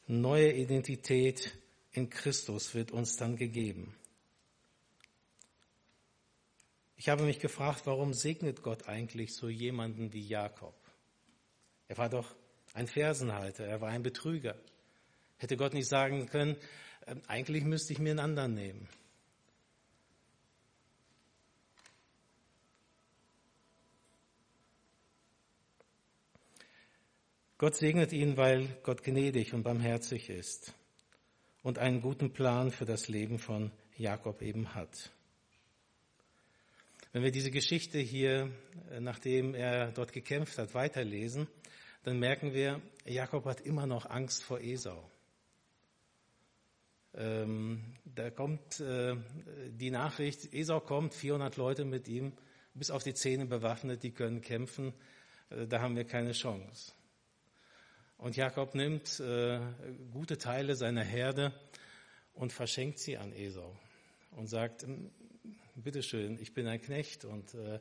neue 0.07 0.51
Identität 0.51 1.55
in 1.91 2.09
Christus 2.09 2.73
wird 2.73 2.91
uns 2.91 3.15
dann 3.15 3.35
gegeben. 3.35 3.95
Ich 6.95 7.07
habe 7.07 7.23
mich 7.23 7.39
gefragt, 7.39 7.83
warum 7.85 8.13
segnet 8.13 8.61
Gott 8.61 8.89
eigentlich 8.89 9.33
so 9.33 9.47
jemanden 9.47 10.11
wie 10.11 10.21
Jakob? 10.27 10.75
Er 11.87 11.97
war 11.97 12.09
doch 12.09 12.35
ein 12.73 12.87
Fersenhalter, 12.87 13.65
er 13.65 13.79
war 13.79 13.89
ein 13.89 14.03
Betrüger. 14.03 14.55
Hätte 15.37 15.55
Gott 15.55 15.73
nicht 15.73 15.87
sagen 15.87 16.27
können, 16.27 16.57
ähm, 17.07 17.21
eigentlich 17.27 17.63
müsste 17.63 17.93
ich 17.93 17.99
mir 17.99 18.11
einen 18.11 18.19
anderen 18.19 18.53
nehmen. 18.53 18.89
Gott 27.59 27.75
segnet 27.75 28.13
ihn, 28.13 28.37
weil 28.37 28.69
Gott 28.83 29.03
gnädig 29.03 29.53
und 29.53 29.63
barmherzig 29.63 30.29
ist 30.29 30.73
und 31.61 31.77
einen 31.77 31.99
guten 31.99 32.31
Plan 32.31 32.71
für 32.71 32.85
das 32.85 33.09
Leben 33.09 33.37
von 33.37 33.73
Jakob 33.97 34.41
eben 34.41 34.75
hat. 34.75 35.11
Wenn 37.11 37.21
wir 37.21 37.31
diese 37.31 37.51
Geschichte 37.51 37.99
hier, 37.99 38.49
äh, 38.91 39.01
nachdem 39.01 39.55
er 39.55 39.91
dort 39.91 40.13
gekämpft 40.13 40.57
hat, 40.57 40.73
weiterlesen, 40.73 41.49
dann 42.03 42.17
merken 42.17 42.53
wir, 42.53 42.81
Jakob 43.05 43.43
hat 43.43 43.59
immer 43.59 43.85
noch 43.85 44.09
Angst 44.09 44.41
vor 44.41 44.61
Esau. 44.61 45.11
Ähm, 47.13 47.93
da 48.05 48.29
kommt 48.29 48.79
äh, 48.79 49.17
die 49.71 49.91
Nachricht, 49.91 50.53
Esau 50.53 50.79
kommt, 50.79 51.13
400 51.13 51.57
Leute 51.57 51.83
mit 51.83 52.07
ihm, 52.07 52.31
bis 52.73 52.89
auf 52.89 53.03
die 53.03 53.15
Zähne 53.15 53.47
bewaffnet, 53.47 54.03
die 54.03 54.11
können 54.11 54.39
kämpfen, 54.39 54.93
äh, 55.49 55.67
da 55.67 55.81
haben 55.81 55.97
wir 55.97 56.05
keine 56.05 56.31
Chance. 56.31 56.93
Und 58.19 58.35
Jakob 58.35 58.75
nimmt 58.75 59.21
äh, 59.21 59.61
gute 60.11 60.37
Teile 60.37 60.75
seiner 60.75 61.05
Herde 61.05 61.53
und 62.33 62.51
verschenkt 62.51 62.99
sie 62.99 63.17
an 63.17 63.31
Esau 63.31 63.73
und 64.31 64.47
sagt, 64.47 64.85
bitteschön, 65.75 66.37
ich 66.41 66.53
bin 66.53 66.67
ein 66.67 66.81
Knecht 66.81 67.23
und 67.23 67.53
äh, 67.53 67.79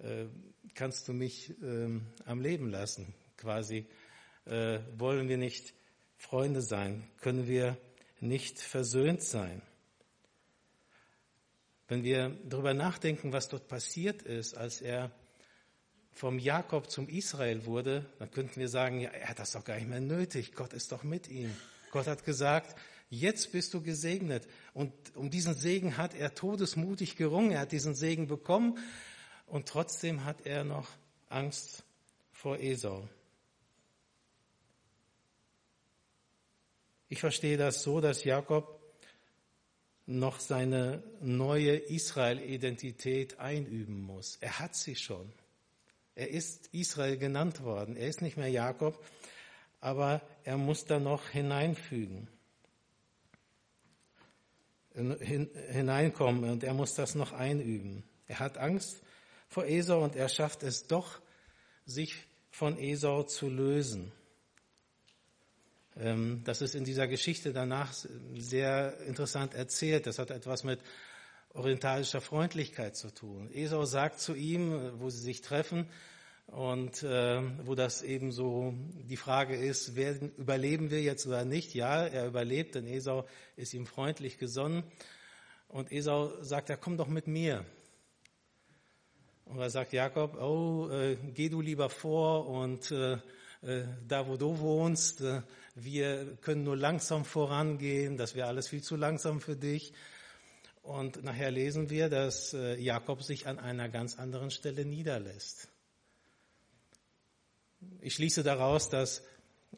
äh, 0.00 0.26
kannst 0.74 1.06
du 1.06 1.12
mich 1.12 1.54
ähm, 1.62 2.04
am 2.24 2.40
Leben 2.40 2.68
lassen? 2.68 3.14
Quasi 3.36 3.86
äh, 4.46 4.80
wollen 4.96 5.28
wir 5.28 5.38
nicht 5.38 5.72
Freunde 6.16 6.62
sein, 6.62 7.08
können 7.20 7.46
wir 7.46 7.78
nicht 8.18 8.58
versöhnt 8.58 9.22
sein. 9.22 9.62
Wenn 11.86 12.02
wir 12.02 12.36
darüber 12.44 12.74
nachdenken, 12.74 13.32
was 13.32 13.48
dort 13.48 13.68
passiert 13.68 14.22
ist, 14.22 14.56
als 14.56 14.80
er 14.80 15.12
vom 16.12 16.38
Jakob 16.38 16.90
zum 16.90 17.08
Israel 17.08 17.64
wurde, 17.66 18.06
dann 18.18 18.30
könnten 18.30 18.60
wir 18.60 18.68
sagen, 18.68 19.00
ja, 19.00 19.10
er 19.10 19.28
hat 19.28 19.38
das 19.38 19.52
doch 19.52 19.64
gar 19.64 19.76
nicht 19.76 19.88
mehr 19.88 20.00
nötig. 20.00 20.54
Gott 20.54 20.72
ist 20.72 20.92
doch 20.92 21.02
mit 21.02 21.28
ihm. 21.28 21.54
Gott 21.90 22.06
hat 22.06 22.24
gesagt, 22.24 22.76
jetzt 23.08 23.52
bist 23.52 23.74
du 23.74 23.82
gesegnet. 23.82 24.46
Und 24.74 24.92
um 25.14 25.30
diesen 25.30 25.54
Segen 25.54 25.96
hat 25.96 26.14
er 26.14 26.34
todesmutig 26.34 27.16
gerungen. 27.16 27.52
Er 27.52 27.60
hat 27.60 27.72
diesen 27.72 27.94
Segen 27.94 28.26
bekommen. 28.26 28.78
Und 29.46 29.68
trotzdem 29.68 30.24
hat 30.24 30.46
er 30.46 30.64
noch 30.64 30.88
Angst 31.28 31.84
vor 32.32 32.58
Esau. 32.58 33.08
Ich 37.08 37.20
verstehe 37.20 37.56
das 37.56 37.82
so, 37.82 38.00
dass 38.00 38.22
Jakob 38.22 38.80
noch 40.06 40.40
seine 40.40 41.02
neue 41.20 41.76
Israel-Identität 41.76 43.38
einüben 43.38 44.00
muss. 44.00 44.36
Er 44.40 44.58
hat 44.58 44.74
sie 44.76 44.96
schon. 44.96 45.32
Er 46.20 46.28
ist 46.28 46.68
Israel 46.74 47.16
genannt 47.16 47.62
worden. 47.62 47.96
Er 47.96 48.06
ist 48.06 48.20
nicht 48.20 48.36
mehr 48.36 48.50
Jakob, 48.50 49.02
aber 49.80 50.20
er 50.44 50.58
muss 50.58 50.84
da 50.84 50.98
noch 50.98 51.30
hineinfügen, 51.30 52.28
hineinkommen 54.92 56.50
und 56.50 56.62
er 56.62 56.74
muss 56.74 56.92
das 56.92 57.14
noch 57.14 57.32
einüben. 57.32 58.02
Er 58.28 58.38
hat 58.38 58.58
Angst 58.58 59.00
vor 59.48 59.64
Esau 59.64 60.04
und 60.04 60.14
er 60.14 60.28
schafft 60.28 60.62
es 60.62 60.86
doch, 60.86 61.22
sich 61.86 62.14
von 62.50 62.76
Esau 62.78 63.22
zu 63.22 63.48
lösen. 63.48 64.12
Ähm, 65.96 66.42
das 66.44 66.60
ist 66.60 66.74
in 66.74 66.84
dieser 66.84 67.08
Geschichte 67.08 67.54
danach 67.54 67.94
sehr 68.36 69.00
interessant 69.06 69.54
erzählt. 69.54 70.06
Das 70.06 70.18
hat 70.18 70.30
etwas 70.30 70.64
mit 70.64 70.80
orientalischer 71.54 72.20
Freundlichkeit 72.20 72.96
zu 72.96 73.12
tun. 73.12 73.50
Esau 73.52 73.84
sagt 73.84 74.20
zu 74.20 74.34
ihm, 74.34 74.92
wo 75.00 75.10
sie 75.10 75.20
sich 75.20 75.40
treffen, 75.40 75.86
und 76.50 77.04
äh, 77.04 77.42
wo 77.64 77.76
das 77.76 78.02
eben 78.02 78.32
so 78.32 78.74
die 79.08 79.16
Frage 79.16 79.54
ist, 79.54 79.94
werden, 79.94 80.32
überleben 80.36 80.90
wir 80.90 81.00
jetzt 81.00 81.26
oder 81.26 81.44
nicht? 81.44 81.74
Ja, 81.74 82.04
er 82.04 82.26
überlebt, 82.26 82.74
denn 82.74 82.88
Esau 82.88 83.24
ist 83.56 83.72
ihm 83.72 83.86
freundlich 83.86 84.36
gesonnen. 84.38 84.82
Und 85.68 85.92
Esau 85.92 86.42
sagt, 86.42 86.68
ja, 86.68 86.76
komm 86.76 86.96
doch 86.96 87.06
mit 87.06 87.28
mir. 87.28 87.64
Und 89.44 89.58
da 89.58 89.70
sagt 89.70 89.92
Jakob, 89.92 90.40
oh, 90.40 90.88
äh, 90.90 91.16
geh 91.34 91.48
du 91.48 91.60
lieber 91.60 91.88
vor 91.88 92.48
und 92.48 92.90
äh, 92.90 93.18
äh, 93.62 93.84
da, 94.08 94.26
wo 94.26 94.36
du 94.36 94.58
wohnst, 94.58 95.20
äh, 95.20 95.42
wir 95.76 96.36
können 96.40 96.64
nur 96.64 96.76
langsam 96.76 97.24
vorangehen, 97.24 98.16
das 98.16 98.34
wäre 98.34 98.48
alles 98.48 98.68
viel 98.68 98.82
zu 98.82 98.96
langsam 98.96 99.40
für 99.40 99.54
dich. 99.56 99.92
Und 100.90 101.22
nachher 101.22 101.52
lesen 101.52 101.88
wir, 101.88 102.08
dass 102.08 102.52
äh, 102.52 102.74
Jakob 102.74 103.22
sich 103.22 103.46
an 103.46 103.60
einer 103.60 103.88
ganz 103.88 104.18
anderen 104.18 104.50
Stelle 104.50 104.84
niederlässt. 104.84 105.68
Ich 108.00 108.14
schließe 108.14 108.42
daraus, 108.42 108.88
dass 108.88 109.22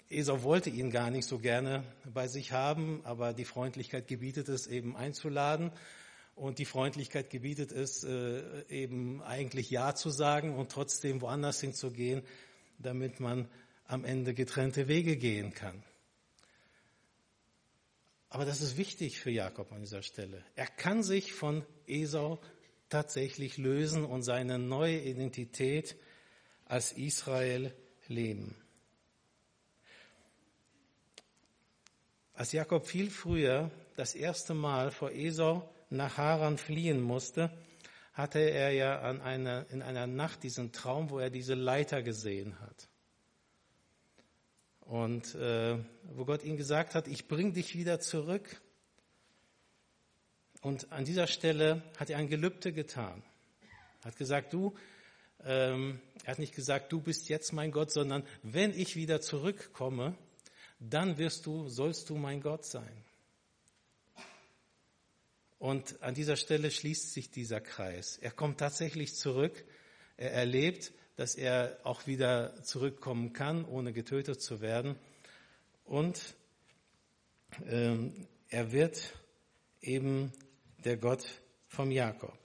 Esau 0.09 0.43
wollte 0.43 0.71
ihn 0.71 0.91
gar 0.91 1.11
nicht 1.11 1.29
so 1.29 1.39
gerne 1.39 1.85
bei 2.15 2.29
sich 2.29 2.53
haben, 2.53 3.03
aber 3.05 3.35
die 3.35 3.45
Freundlichkeit 3.45 4.09
gebietet 4.09 4.49
es 4.49 4.67
eben 4.67 4.97
einzuladen 4.97 5.71
und 6.35 6.59
die 6.59 6.65
Freundlichkeit 6.65 7.29
gebietet 7.29 7.73
es 7.73 8.05
äh, 8.05 8.65
eben 8.71 9.23
eigentlich 9.23 9.69
Ja 9.69 9.95
zu 9.95 10.09
sagen 10.09 10.57
und 10.57 10.73
trotzdem 10.73 11.21
woanders 11.21 11.61
hinzugehen, 11.61 12.23
damit 12.79 13.21
man 13.21 13.51
am 13.85 14.07
Ende 14.07 14.33
getrennte 14.33 14.89
Wege 14.89 15.19
gehen 15.19 15.53
kann. 15.53 15.85
Aber 18.33 18.47
das 18.47 18.63
ist 18.63 18.79
wichtig 18.79 19.21
für 19.21 19.31
Jakob 19.31 19.73
an 19.73 19.83
dieser 19.83 20.01
Stelle. 20.01 20.43
Er 20.57 20.67
kann 20.67 21.03
sich 21.03 21.35
von 21.35 21.67
Esau 21.87 22.41
tatsächlich 22.89 23.59
lösen 23.59 24.07
und 24.07 24.23
seine 24.23 24.59
neue 24.59 24.99
Identität 25.01 25.97
als 26.65 26.93
Israel 26.93 27.75
leben. 28.09 28.57
Als 32.33 32.53
Jakob 32.53 32.87
viel 32.87 33.11
früher 33.11 33.71
das 33.97 34.15
erste 34.15 34.55
Mal 34.55 34.93
vor 34.93 35.11
Esau 35.11 35.71
nach 35.91 36.17
Haran 36.17 36.57
fliehen 36.57 37.03
musste, 37.03 37.53
hatte 38.15 38.39
er 38.39 38.71
ja 38.71 39.01
an 39.01 39.21
einer, 39.21 39.69
in 39.69 39.83
einer 39.83 40.07
Nacht 40.07 40.43
diesen 40.43 40.73
Traum, 40.73 41.11
wo 41.11 41.19
er 41.19 41.29
diese 41.29 41.53
Leiter 41.53 42.03
gesehen 42.03 42.59
hat. 42.61 42.89
Und 44.87 45.35
äh, 45.35 45.79
wo 46.15 46.25
Gott 46.25 46.45
ihm 46.45 46.57
gesagt 46.57 46.95
hat, 46.95 47.09
ich 47.09 47.29
bring 47.29 47.55
dich 47.55 47.77
wieder 47.77 48.01
zurück. 48.01 48.61
Und 50.61 50.93
an 50.93 51.05
dieser 51.05 51.27
Stelle 51.27 51.83
hat 51.97 52.11
er 52.11 52.19
ein 52.19 52.29
Gelübde 52.29 52.73
getan. 52.73 53.23
Er 54.03 54.07
hat 54.07 54.17
gesagt, 54.17 54.53
du, 54.53 54.75
ähm, 55.45 56.01
er 56.25 56.33
hat 56.33 56.39
nicht 56.39 56.55
gesagt, 56.55 56.93
du 56.93 57.01
bist 57.01 57.29
jetzt 57.29 57.53
mein 57.53 57.73
Gott, 57.73 57.91
sondern 57.91 58.25
wenn 58.43 58.73
ich 58.79 58.97
wieder 58.97 59.21
zurückkomme, 59.21 60.17
dann 60.79 61.19
wirst 61.19 61.47
du, 61.47 61.69
sollst 61.69 62.11
du 62.11 62.17
mein 62.17 62.41
Gott 62.41 62.65
sein. 62.65 63.05
Und 65.59 66.03
an 66.03 66.15
dieser 66.15 66.37
Stelle 66.37 66.73
schließt 66.73 67.13
sich 67.13 67.31
dieser 67.31 67.61
Kreis. 67.61 68.19
Er 68.19 68.33
kommt 68.33 68.59
tatsächlich 68.59 69.15
zurück. 69.15 69.65
Er 70.17 70.33
erlebt, 70.33 70.93
dass 71.17 71.35
er 71.35 71.79
auch 71.85 72.07
wieder 72.07 72.63
zurückkommen 72.63 73.33
kann, 73.33 73.65
ohne 73.65 73.93
getötet 73.93 74.41
zu 74.41 74.61
werden. 74.61 74.97
Und 75.85 76.35
ähm, 77.67 78.27
er 78.49 78.73
wird 78.73 79.15
eben 79.81 80.33
der 80.85 80.97
Gott 80.97 81.27
vom 81.69 81.91
Jakob. 81.91 82.39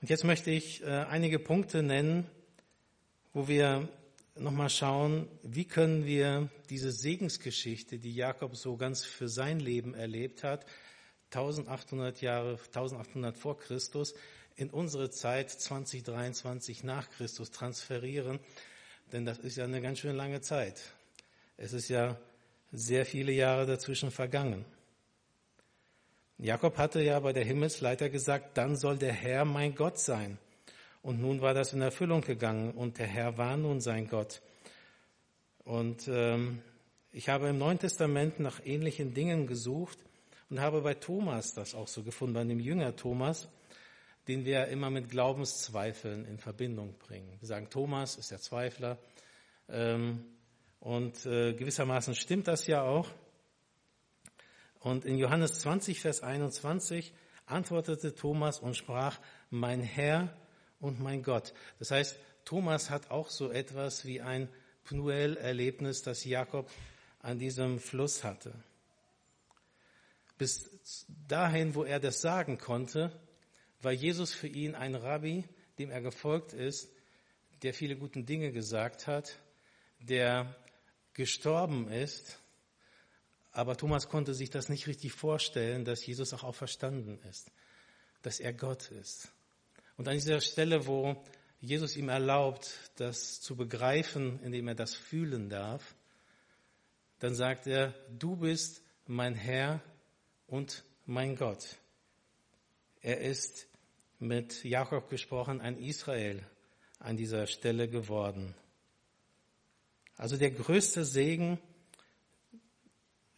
Und 0.00 0.10
jetzt 0.10 0.24
möchte 0.24 0.50
ich 0.50 0.82
äh, 0.82 0.86
einige 0.86 1.38
Punkte 1.38 1.82
nennen, 1.82 2.28
wo 3.32 3.46
wir 3.46 3.88
nochmal 4.34 4.68
schauen, 4.68 5.28
wie 5.42 5.64
können 5.64 6.06
wir 6.06 6.50
diese 6.70 6.90
Segensgeschichte, 6.90 7.98
die 7.98 8.14
Jakob 8.14 8.56
so 8.56 8.76
ganz 8.76 9.04
für 9.04 9.28
sein 9.28 9.60
Leben 9.60 9.94
erlebt 9.94 10.42
hat, 10.42 10.66
1800 11.34 12.20
Jahre, 12.20 12.58
1800 12.66 13.36
vor 13.36 13.58
Christus, 13.58 14.14
in 14.56 14.68
unsere 14.70 15.10
Zeit 15.10 15.50
2023 15.50 16.84
nach 16.84 17.08
Christus 17.10 17.50
transferieren, 17.50 18.38
denn 19.12 19.24
das 19.24 19.38
ist 19.38 19.56
ja 19.56 19.64
eine 19.64 19.80
ganz 19.80 19.98
schön 19.98 20.14
lange 20.14 20.42
Zeit. 20.42 20.82
Es 21.56 21.72
ist 21.72 21.88
ja 21.88 22.18
sehr 22.70 23.06
viele 23.06 23.32
Jahre 23.32 23.66
dazwischen 23.66 24.10
vergangen. 24.10 24.64
Jakob 26.38 26.76
hatte 26.76 27.00
ja 27.00 27.18
bei 27.20 27.32
der 27.32 27.44
Himmelsleiter 27.44 28.10
gesagt, 28.10 28.58
dann 28.58 28.76
soll 28.76 28.98
der 28.98 29.12
Herr 29.12 29.44
mein 29.44 29.74
Gott 29.74 29.98
sein. 29.98 30.38
Und 31.02 31.20
nun 31.20 31.40
war 31.40 31.54
das 31.54 31.72
in 31.72 31.80
Erfüllung 31.80 32.20
gegangen 32.20 32.72
und 32.72 32.98
der 32.98 33.06
Herr 33.06 33.38
war 33.38 33.56
nun 33.56 33.80
sein 33.80 34.08
Gott. 34.08 34.42
Und 35.64 36.08
ähm, 36.08 36.60
ich 37.10 37.28
habe 37.28 37.48
im 37.48 37.58
Neuen 37.58 37.78
Testament 37.78 38.40
nach 38.40 38.64
ähnlichen 38.64 39.14
Dingen 39.14 39.46
gesucht 39.46 39.98
und 40.52 40.60
habe 40.60 40.82
bei 40.82 40.92
Thomas 40.92 41.54
das 41.54 41.74
auch 41.74 41.88
so 41.88 42.02
gefunden, 42.02 42.34
bei 42.34 42.44
dem 42.44 42.60
Jünger 42.60 42.94
Thomas, 42.94 43.48
den 44.28 44.44
wir 44.44 44.66
immer 44.66 44.90
mit 44.90 45.08
Glaubenszweifeln 45.08 46.26
in 46.26 46.36
Verbindung 46.36 46.92
bringen. 46.98 47.34
Wir 47.40 47.48
sagen, 47.48 47.70
Thomas 47.70 48.16
ist 48.16 48.30
der 48.30 48.38
Zweifler. 48.38 48.98
Ähm, 49.70 50.26
und 50.78 51.24
äh, 51.24 51.54
gewissermaßen 51.54 52.14
stimmt 52.14 52.48
das 52.48 52.66
ja 52.66 52.82
auch. 52.82 53.08
Und 54.80 55.06
in 55.06 55.16
Johannes 55.16 55.60
20, 55.60 56.00
Vers 56.00 56.22
21 56.22 57.14
antwortete 57.46 58.14
Thomas 58.14 58.58
und 58.58 58.76
sprach, 58.76 59.20
mein 59.48 59.80
Herr 59.80 60.36
und 60.80 61.00
mein 61.00 61.22
Gott. 61.22 61.54
Das 61.78 61.92
heißt, 61.92 62.18
Thomas 62.44 62.90
hat 62.90 63.10
auch 63.10 63.30
so 63.30 63.50
etwas 63.50 64.04
wie 64.04 64.20
ein 64.20 64.50
Pnuel-Erlebnis, 64.84 66.02
das 66.02 66.26
Jakob 66.26 66.70
an 67.20 67.38
diesem 67.38 67.78
Fluss 67.78 68.22
hatte. 68.22 68.52
Bis 70.42 71.06
dahin, 71.28 71.76
wo 71.76 71.84
er 71.84 72.00
das 72.00 72.20
sagen 72.20 72.58
konnte, 72.58 73.16
war 73.80 73.92
Jesus 73.92 74.34
für 74.34 74.48
ihn 74.48 74.74
ein 74.74 74.96
Rabbi, 74.96 75.44
dem 75.78 75.92
er 75.92 76.02
gefolgt 76.02 76.52
ist, 76.52 76.90
der 77.62 77.72
viele 77.72 77.94
gute 77.94 78.24
Dinge 78.24 78.50
gesagt 78.50 79.06
hat, 79.06 79.38
der 80.00 80.56
gestorben 81.14 81.86
ist. 81.86 82.40
Aber 83.52 83.76
Thomas 83.76 84.08
konnte 84.08 84.34
sich 84.34 84.50
das 84.50 84.68
nicht 84.68 84.88
richtig 84.88 85.12
vorstellen, 85.12 85.84
dass 85.84 86.04
Jesus 86.04 86.34
auch 86.34 86.42
auferstanden 86.42 87.20
ist, 87.30 87.52
dass 88.22 88.40
er 88.40 88.52
Gott 88.52 88.90
ist. 88.90 89.30
Und 89.96 90.08
an 90.08 90.14
dieser 90.14 90.40
Stelle, 90.40 90.88
wo 90.88 91.22
Jesus 91.60 91.94
ihm 91.94 92.08
erlaubt, 92.08 92.90
das 92.96 93.40
zu 93.40 93.54
begreifen, 93.54 94.40
indem 94.42 94.66
er 94.66 94.74
das 94.74 94.96
fühlen 94.96 95.50
darf, 95.50 95.94
dann 97.20 97.36
sagt 97.36 97.68
er, 97.68 97.94
du 98.18 98.34
bist 98.34 98.82
mein 99.06 99.36
Herr 99.36 99.80
und 100.52 100.84
mein 101.06 101.34
Gott. 101.34 101.78
Er 103.00 103.22
ist 103.22 103.68
mit 104.18 104.64
Jakob 104.64 105.08
gesprochen 105.08 105.62
ein 105.62 105.78
Israel 105.78 106.44
an 106.98 107.16
dieser 107.16 107.46
Stelle 107.46 107.88
geworden. 107.88 108.54
Also 110.18 110.36
der 110.36 110.50
größte 110.50 111.06
Segen 111.06 111.58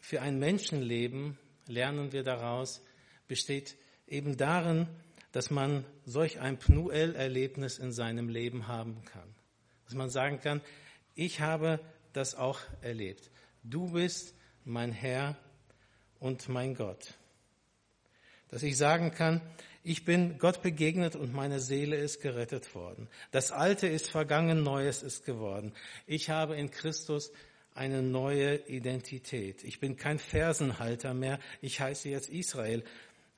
für 0.01 0.23
ein 0.23 0.41
Menschenleben, 0.41 1.39
lernen 1.69 2.11
wir 2.11 2.25
daraus, 2.25 2.83
besteht 3.29 3.77
eben 4.09 4.37
darin, 4.37 4.89
dass 5.31 5.53
man 5.53 5.85
solch 6.05 6.41
ein 6.41 6.59
Pnuel-Erlebnis 6.59 7.79
in 7.79 7.93
seinem 7.93 8.29
Leben 8.29 8.67
haben 8.67 9.05
kann. 9.05 9.33
Dass 9.85 9.95
man 9.95 10.11
sagen 10.11 10.41
kann, 10.41 10.61
ich 11.15 11.41
habe 11.41 11.79
das 12.13 12.35
auch 12.35 12.59
erlebt. 12.83 13.31
Du 13.63 13.93
bist 13.93 14.35
mein 14.65 14.91
Herr 14.91 15.37
und 16.21 16.49
mein 16.49 16.75
Gott. 16.75 17.15
Dass 18.49 18.63
ich 18.63 18.77
sagen 18.77 19.11
kann, 19.11 19.41
ich 19.83 20.05
bin 20.05 20.39
Gott 20.39 20.63
begegnet 20.63 21.15
und 21.15 21.35
meine 21.35 21.61
Seele 21.61 21.97
ist 21.97 22.23
gerettet 22.23 22.75
worden. 22.75 23.09
Das 23.33 23.53
Alte 23.53 23.87
ist 23.87 24.09
vergangen, 24.09 24.63
Neues 24.63 25.03
ist 25.03 25.27
geworden. 25.27 25.75
Ich 26.07 26.31
habe 26.31 26.57
in 26.57 26.71
Christus 26.71 27.33
eine 27.75 28.03
neue 28.03 28.57
Identität. 28.69 29.63
Ich 29.65 29.81
bin 29.81 29.97
kein 29.97 30.19
Fersenhalter 30.19 31.13
mehr. 31.13 31.39
Ich 31.61 31.81
heiße 31.81 32.09
jetzt 32.09 32.31
Israel. 32.31 32.85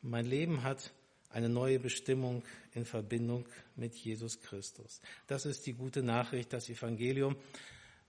Mein 0.02 0.26
Leben 0.26 0.62
hat 0.62 0.92
eine 1.30 1.48
neue 1.48 1.80
Bestimmung 1.80 2.44
in 2.74 2.84
Verbindung 2.84 3.46
mit 3.74 3.94
Jesus 3.94 4.40
Christus. 4.40 5.00
Das 5.26 5.46
ist 5.46 5.66
die 5.66 5.72
gute 5.72 6.02
Nachricht, 6.02 6.52
das 6.52 6.68
Evangelium, 6.68 7.36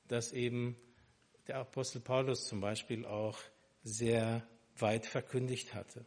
das 0.08 0.32
eben 0.32 0.76
der 1.48 1.58
Apostel 1.58 2.02
Paulus 2.02 2.46
zum 2.46 2.62
Beispiel 2.62 3.06
auch 3.06 3.40
sehr 3.84 4.46
weit 4.82 5.06
verkündigt 5.06 5.74
hatte. 5.74 6.06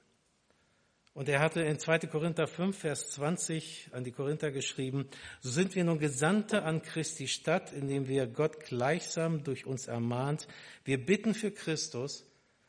Und 1.13 1.29
er 1.29 1.41
hatte 1.41 1.61
in 1.61 1.79
2. 1.79 2.01
Korinther 2.01 2.47
5, 2.47 2.79
Vers 2.79 3.11
20 3.11 3.91
an 3.93 4.05
die 4.05 4.13
Korinther 4.13 4.53
geschrieben, 4.53 5.09
so 5.41 5.51
sind 5.51 5.75
wir 5.75 5.85
nun 5.85 5.99
Gesandte 5.99 6.63
an 6.63 6.83
Christi 6.83 7.27
Stadt, 7.27 7.73
indem 7.73 8.07
wir 8.07 8.27
Gott 8.27 8.61
gleichsam 8.61 9.43
durch 9.43 9.67
uns 9.67 9.89
ermahnt. 9.89 10.47
Wir 10.85 11.05
bitten 11.05 11.35
für 11.35 11.51
Christus, 11.51 12.25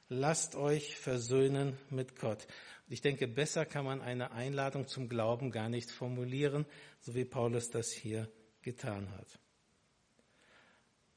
lasst 0.10 0.56
euch 0.56 0.98
versöhnen 0.98 1.78
mit 1.90 2.20
Gott. 2.20 2.48
Ich 2.90 3.02
denke, 3.02 3.28
besser 3.28 3.66
kann 3.66 3.86
man 3.86 4.02
eine 4.02 4.32
Einladung 4.32 4.88
zum 4.88 5.08
Glauben 5.08 5.52
gar 5.52 5.70
nicht 5.70 5.92
formulieren, 5.92 6.66
so 7.00 7.14
wie 7.16 7.26
Paulus 7.26 7.70
das 7.70 7.92
hier 7.92 8.28
getan 8.64 9.08
hat. 9.18 9.40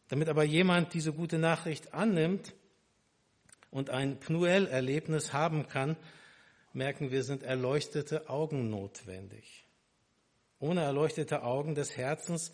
Damit 0.08 0.28
aber 0.28 0.44
jemand 0.44 0.92
diese 0.92 1.12
gute 1.12 1.38
Nachricht 1.38 1.94
annimmt 1.94 2.54
und 3.74 3.90
ein 3.90 4.20
Pnuel-Erlebnis 4.20 5.32
haben 5.32 5.66
kann, 5.66 5.96
merken 6.72 7.10
wir, 7.10 7.24
sind 7.24 7.42
erleuchtete 7.42 8.28
Augen 8.30 8.70
notwendig. 8.70 9.66
Ohne 10.60 10.82
erleuchtete 10.82 11.42
Augen 11.42 11.74
des 11.74 11.96
Herzens 11.96 12.52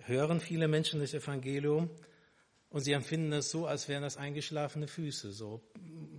hören 0.00 0.40
viele 0.40 0.66
Menschen 0.66 0.98
das 0.98 1.14
Evangelium 1.14 1.88
und 2.68 2.80
sie 2.80 2.92
empfinden 2.92 3.32
es 3.32 3.52
so, 3.52 3.68
als 3.68 3.88
wären 3.88 4.02
das 4.02 4.16
eingeschlafene 4.16 4.88
Füße. 4.88 5.30
So, 5.30 5.62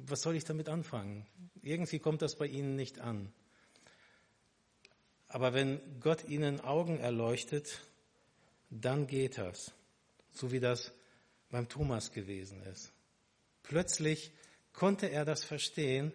was 0.05 0.21
soll 0.21 0.37
ich 0.37 0.45
damit 0.45 0.69
anfangen? 0.69 1.27
Irgendwie 1.61 1.99
kommt 1.99 2.21
das 2.21 2.37
bei 2.37 2.47
ihnen 2.47 2.77
nicht 2.77 2.99
an. 2.99 3.33
Aber 5.27 5.53
wenn 5.53 5.81
Gott 5.99 6.23
ihnen 6.29 6.61
Augen 6.61 6.99
erleuchtet, 6.99 7.81
dann 8.69 9.07
geht 9.07 9.37
das, 9.37 9.73
so 10.31 10.53
wie 10.53 10.61
das 10.61 10.93
beim 11.49 11.67
Thomas 11.67 12.13
gewesen 12.13 12.63
ist. 12.63 12.94
Plötzlich 13.67 14.31
konnte 14.73 15.07
er 15.07 15.25
das 15.25 15.43
verstehen, 15.43 16.11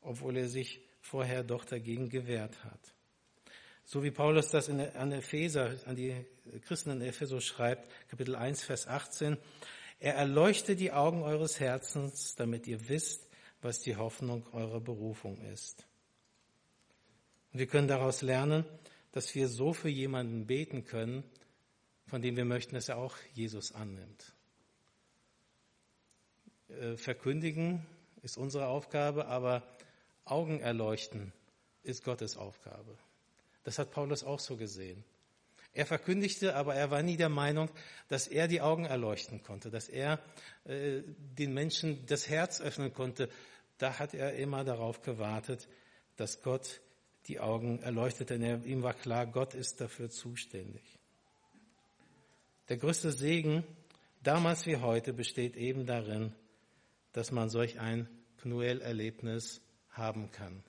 obwohl 0.00 0.36
er 0.36 0.48
sich 0.48 0.80
vorher 1.00 1.42
doch 1.42 1.64
dagegen 1.64 2.08
gewehrt 2.08 2.64
hat. 2.64 2.80
So 3.84 4.02
wie 4.04 4.10
Paulus 4.10 4.50
das 4.50 4.68
in, 4.68 4.80
an 4.80 5.12
Epheser, 5.12 5.74
an 5.86 5.96
die 5.96 6.14
Christen 6.66 6.90
in 6.90 7.00
Ephesus 7.00 7.44
schreibt, 7.44 7.90
Kapitel 8.08 8.36
1, 8.36 8.62
Vers 8.62 8.86
18, 8.86 9.36
er 9.98 10.14
erleuchtet 10.14 10.80
die 10.80 10.92
Augen 10.92 11.22
eures 11.22 11.58
Herzens, 11.58 12.34
damit 12.36 12.66
ihr 12.66 12.88
wisst, 12.88 13.28
was 13.62 13.80
die 13.80 13.96
Hoffnung 13.96 14.46
eurer 14.52 14.80
Berufung 14.80 15.40
ist. 15.52 15.86
Und 17.52 17.58
wir 17.58 17.66
können 17.66 17.88
daraus 17.88 18.22
lernen, 18.22 18.64
dass 19.12 19.34
wir 19.34 19.48
so 19.48 19.72
für 19.72 19.88
jemanden 19.88 20.46
beten 20.46 20.84
können, 20.84 21.24
von 22.06 22.22
dem 22.22 22.36
wir 22.36 22.44
möchten, 22.44 22.74
dass 22.74 22.88
er 22.88 22.96
auch 22.96 23.16
Jesus 23.34 23.72
annimmt. 23.72 24.32
Äh, 26.78 26.96
verkündigen 26.96 27.86
ist 28.22 28.36
unsere 28.36 28.66
Aufgabe, 28.66 29.26
aber 29.26 29.62
Augen 30.24 30.60
erleuchten 30.60 31.32
ist 31.82 32.04
Gottes 32.04 32.36
Aufgabe. 32.36 32.96
Das 33.64 33.78
hat 33.78 33.90
Paulus 33.90 34.24
auch 34.24 34.40
so 34.40 34.56
gesehen. 34.56 35.04
Er 35.72 35.86
verkündigte, 35.86 36.56
aber 36.56 36.74
er 36.74 36.90
war 36.90 37.02
nie 37.02 37.16
der 37.16 37.28
Meinung, 37.28 37.70
dass 38.08 38.26
er 38.26 38.48
die 38.48 38.60
Augen 38.60 38.84
erleuchten 38.86 39.42
konnte, 39.42 39.70
dass 39.70 39.88
er 39.88 40.18
äh, 40.64 41.02
den 41.38 41.54
Menschen 41.54 42.04
das 42.06 42.28
Herz 42.28 42.60
öffnen 42.60 42.92
konnte. 42.92 43.28
Da 43.78 43.98
hat 43.98 44.14
er 44.14 44.34
immer 44.34 44.64
darauf 44.64 45.02
gewartet, 45.02 45.68
dass 46.16 46.42
Gott 46.42 46.80
die 47.28 47.40
Augen 47.40 47.80
erleuchtete. 47.82 48.38
Denn 48.38 48.64
ihm 48.64 48.82
war 48.82 48.94
klar, 48.94 49.26
Gott 49.26 49.54
ist 49.54 49.80
dafür 49.80 50.10
zuständig. 50.10 50.82
Der 52.68 52.76
größte 52.76 53.12
Segen, 53.12 53.64
damals 54.22 54.66
wie 54.66 54.76
heute, 54.76 55.12
besteht 55.12 55.56
eben 55.56 55.86
darin, 55.86 56.32
dass 57.12 57.32
man 57.32 57.50
solch 57.50 57.80
ein 57.80 58.08
Pnuel-Erlebnis 58.38 59.60
haben 59.90 60.30
kann. 60.30 60.62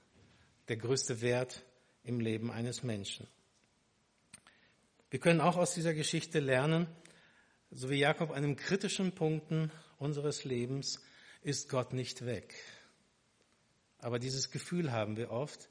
Der 0.68 0.78
größte 0.78 1.22
Wert 1.22 1.64
im 2.04 2.20
Leben 2.20 2.52
eines 2.52 2.84
Menschen. 2.84 3.28
Wir 5.10 5.20
können 5.20 5.42
auch 5.42 5.58
aus 5.58 5.74
dieser 5.74 5.94
Geschichte 5.94 6.40
lernen, 6.40 6.88
so 7.70 7.90
wie 7.90 8.00
Jakob 8.00 8.32
an 8.32 8.38
einem 8.38 8.56
kritischen 8.56 9.14
Punkten 9.14 9.72
unseres 9.98 10.44
Lebens 10.44 11.02
ist 11.42 11.70
Gott 11.70 11.94
nicht 11.94 12.26
weg. 12.26 12.56
Aber 14.00 14.20
dieses 14.20 14.52
Gefühl 14.52 14.92
haben 14.92 15.16
wir 15.16 15.32
oft, 15.32 15.70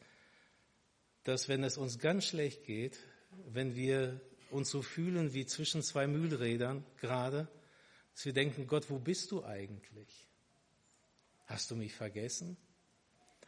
dass 1.25 1.49
wenn 1.49 1.65
es 1.65 1.77
uns 1.77 1.99
ganz 1.99 2.27
schlecht 2.27 2.65
geht, 2.65 2.99
wenn 3.47 3.75
wir 3.75 4.21
uns 4.51 4.71
so 4.71 4.83
fühlen 4.83 5.33
wie 5.33 5.47
zwischen 5.47 5.83
zwei 5.83 6.07
Mühlrädern 6.07 6.85
gerade, 6.99 7.49
dass 8.15 8.25
wir 8.25 8.33
denken, 8.33 8.67
Gott, 8.67 8.91
wo 8.91 8.99
bist 8.99 9.31
du 9.31 9.45
eigentlich? 9.45 10.30
Hast 11.51 11.73
du 11.73 11.75
mich 11.75 11.93
vergessen? 11.93 12.57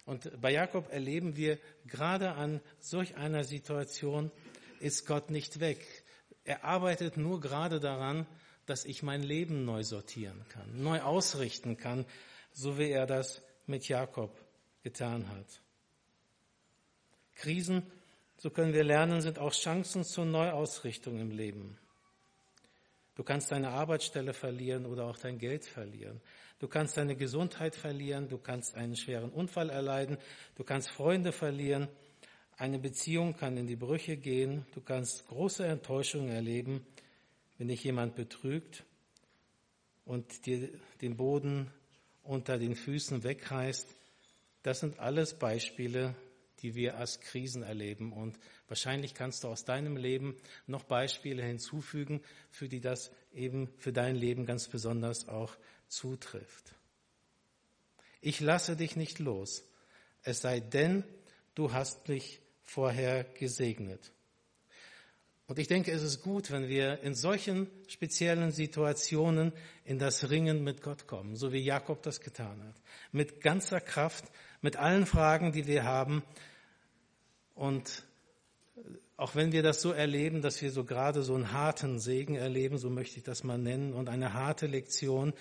Und 0.07 0.41
bei 0.41 0.51
Jakob 0.51 0.93
erleben 0.93 1.37
wir 1.37 1.61
gerade 1.87 2.33
an 2.33 2.61
solch 2.81 3.15
einer 3.15 3.45
Situation 3.45 4.33
ist 4.81 5.07
Gott 5.07 5.31
nicht 5.31 5.61
weg. 5.61 5.87
Er 6.43 6.65
arbeitet 6.65 7.17
nur 7.17 7.41
gerade 7.41 7.79
daran, 7.79 8.27
dass 8.67 8.85
ich 8.85 9.05
mein 9.05 9.23
Leben 9.23 9.65
neu 9.65 9.85
sortieren 9.85 10.45
kann, 10.49 10.83
neu 10.83 11.01
ausrichten 11.01 11.77
kann, 11.77 12.05
so 12.51 12.77
wie 12.77 12.91
er 12.91 13.07
das 13.07 13.41
mit 13.67 13.87
Jakob 13.87 14.37
getan 14.83 15.29
hat. 15.29 15.63
Krisen, 17.37 17.87
so 18.37 18.51
können 18.51 18.73
wir 18.73 18.83
lernen, 18.83 19.21
sind 19.21 19.39
auch 19.39 19.53
Chancen 19.53 20.03
zur 20.03 20.25
Neuausrichtung 20.25 21.21
im 21.21 21.31
Leben. 21.31 21.79
Du 23.15 23.23
kannst 23.23 23.53
deine 23.53 23.69
Arbeitsstelle 23.69 24.35
verlieren 24.35 24.87
oder 24.87 25.05
auch 25.05 25.19
dein 25.19 25.39
Geld 25.39 25.65
verlieren. 25.65 26.21
Du 26.63 26.69
kannst 26.69 26.97
deine 26.97 27.17
Gesundheit 27.17 27.75
verlieren, 27.75 28.29
du 28.29 28.39
kannst 28.39 28.77
einen 28.77 28.95
schweren 28.95 29.31
Unfall 29.31 29.69
erleiden, 29.69 30.17
du 30.55 30.63
kannst 30.63 30.91
Freunde 30.91 31.33
verlieren, 31.33 31.89
eine 32.57 32.79
Beziehung 32.79 33.37
kann 33.37 33.57
in 33.57 33.67
die 33.67 33.75
Brüche 33.75 34.17
gehen, 34.17 34.65
du 34.73 34.81
kannst 34.81 35.27
große 35.27 35.67
Enttäuschungen 35.67 36.29
erleben, 36.29 36.87
wenn 37.59 37.67
dich 37.67 37.83
jemand 37.83 38.15
betrügt 38.15 38.85
und 40.05 40.47
dir 40.47 40.69
den 41.01 41.17
Boden 41.17 41.69
unter 42.23 42.59
den 42.59 42.77
Füßen 42.77 43.25
wegreißt. 43.25 43.89
Das 44.63 44.79
sind 44.79 45.01
alles 45.01 45.35
Beispiele, 45.35 46.15
die 46.61 46.77
wir 46.77 46.97
als 46.97 47.19
Krisen 47.19 47.65
erleben. 47.65 48.13
Und 48.13 48.39
wahrscheinlich 48.69 49.15
kannst 49.15 49.43
du 49.43 49.49
aus 49.49 49.65
deinem 49.65 49.97
Leben 49.97 50.37
noch 50.69 50.85
Beispiele 50.85 51.43
hinzufügen, 51.43 52.23
für 52.53 52.69
die 52.69 52.81
das 52.81 53.11
eben 53.35 53.67
für 53.79 53.93
dein 53.93 54.15
Leben 54.15 54.47
ganz 54.47 54.69
besonders 54.69 55.29
auch 55.29 55.57
zutrifft. 55.93 56.75
Ich 58.21 58.41
lasse 58.41 58.77
dich 58.77 58.97
nicht 58.97 59.19
los, 59.19 59.65
es 60.23 60.41
sei 60.41 60.61
denn, 60.61 61.05
du 61.55 61.73
hast 61.73 62.09
mich 62.09 62.41
vorher 62.63 63.25
gesegnet. 63.25 64.13
Und 65.49 65.59
ich 65.59 65.69
denke, 65.69 65.91
es 65.91 66.03
ist 66.03 66.23
gut, 66.23 66.51
wenn 66.51 66.69
wir 66.69 67.01
in 67.03 67.15
solchen 67.15 67.67
speziellen 67.89 68.53
Situationen 68.53 69.53
in 69.85 69.99
das 69.99 70.31
Ringen 70.31 70.65
mit 70.65 70.83
Gott 70.83 71.07
kommen, 71.07 71.37
so 71.37 71.53
wie 71.53 71.59
Jakob 71.59 72.03
das 72.03 72.21
getan 72.21 72.63
hat. 72.63 72.77
Mit 73.11 73.43
ganzer 73.43 73.81
Kraft, 73.81 74.25
mit 74.63 74.77
allen 74.77 75.05
Fragen, 75.05 75.53
die 75.53 75.67
wir 75.67 75.85
haben. 75.85 76.23
Und 77.55 78.05
auch 79.17 79.35
wenn 79.35 79.53
wir 79.53 79.63
das 79.63 79.83
so 79.83 79.93
erleben, 79.93 80.41
dass 80.41 80.63
wir 80.63 80.71
so 80.71 80.85
gerade 80.85 81.23
so 81.23 81.35
einen 81.35 81.53
harten 81.53 81.99
Segen 81.99 82.37
erleben, 82.37 82.79
so 82.79 82.89
möchte 82.89 83.19
ich 83.19 83.25
das 83.25 83.45
mal 83.45 83.59
nennen, 83.59 83.93
und 83.93 84.09
eine 84.09 84.33
harte 84.33 84.67
Lektion, 84.67 85.35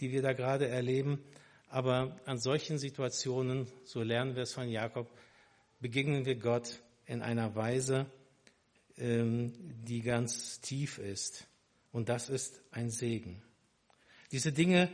die 0.00 0.12
wir 0.12 0.22
da 0.22 0.32
gerade 0.32 0.68
erleben, 0.68 1.22
aber 1.68 2.16
an 2.26 2.38
solchen 2.38 2.78
Situationen, 2.78 3.66
so 3.84 4.02
lernen 4.02 4.36
wir 4.36 4.44
es 4.44 4.52
von 4.52 4.68
Jakob, 4.68 5.10
begegnen 5.80 6.24
wir 6.24 6.36
Gott 6.36 6.80
in 7.06 7.22
einer 7.22 7.54
Weise, 7.54 8.06
ähm, 8.98 9.52
die 9.84 10.02
ganz 10.02 10.60
tief 10.60 10.98
ist. 10.98 11.46
Und 11.92 12.08
das 12.08 12.28
ist 12.28 12.60
ein 12.70 12.90
Segen. 12.90 13.42
Diese 14.32 14.52
Dinge, 14.52 14.90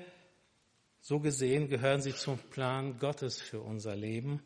so 1.01 1.21
gesehen, 1.21 1.69
gehören 1.69 2.01
sie 2.01 2.15
zum 2.15 2.39
Plan 2.39 2.99
Gottes 2.99 3.41
für 3.41 3.61
unser 3.61 3.97
Leben. 3.97 4.43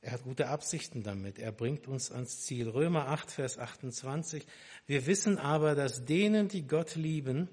Er 0.00 0.12
hat 0.12 0.24
gute 0.24 0.48
Absichten 0.48 1.02
damit. 1.02 1.38
Er 1.38 1.52
bringt 1.52 1.88
uns 1.88 2.12
ans 2.12 2.42
Ziel. 2.42 2.68
Römer 2.68 3.08
8, 3.08 3.30
Vers 3.30 3.58
28. 3.58 4.46
Wir 4.86 5.06
wissen 5.06 5.38
aber, 5.38 5.74
dass 5.74 6.04
denen, 6.04 6.48
die 6.48 6.66
Gott 6.66 6.94
lieben, 6.94 7.48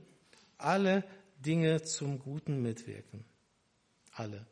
alle 0.58 1.04
Dinge 1.46 1.82
zum 1.84 2.20
Guten 2.20 2.62
mitwirken. 2.62 3.26
Alle. 4.14 4.46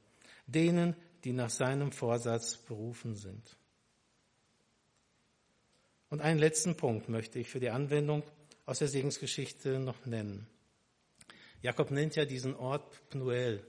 Denen, 0.47 0.95
die 1.23 1.33
nach 1.33 1.49
seinem 1.49 1.91
Vorsatz 1.91 2.57
berufen 2.57 3.15
sind. 3.15 3.55
Und 6.09 6.21
einen 6.21 6.39
letzten 6.39 6.75
Punkt 6.75 7.07
möchte 7.07 7.39
ich 7.39 7.49
für 7.49 7.59
die 7.59 7.69
Anwendung 7.69 8.23
aus 8.65 8.79
der 8.79 8.87
Segensgeschichte 8.87 9.79
noch 9.79 10.05
nennen. 10.05 10.47
Jakob 11.61 11.91
nennt 11.91 12.15
ja 12.15 12.25
diesen 12.25 12.55
Ort 12.55 13.09
Pnuel. 13.09 13.63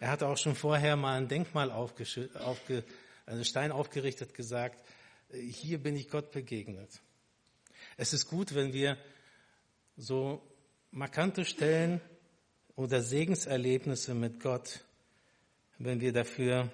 Er 0.00 0.10
hatte 0.10 0.26
auch 0.26 0.38
schon 0.38 0.54
vorher 0.54 0.96
mal 0.96 1.16
ein 1.18 1.28
Denkmal 1.28 1.70
aufge, 1.70 2.84
einen 3.26 3.44
Stein 3.44 3.70
aufgerichtet, 3.70 4.34
gesagt, 4.34 4.82
hier 5.30 5.78
bin 5.78 5.94
ich 5.94 6.08
Gott 6.08 6.32
begegnet. 6.32 7.00
Es 7.96 8.12
ist 8.12 8.26
gut, 8.26 8.54
wenn 8.54 8.72
wir 8.72 8.96
so 9.96 10.42
markante 10.90 11.44
Stellen 11.44 12.00
oder 12.80 13.02
Segenserlebnisse 13.02 14.14
mit 14.14 14.40
Gott 14.40 14.84
wenn 15.80 16.00
wir 16.00 16.12
dafür 16.12 16.68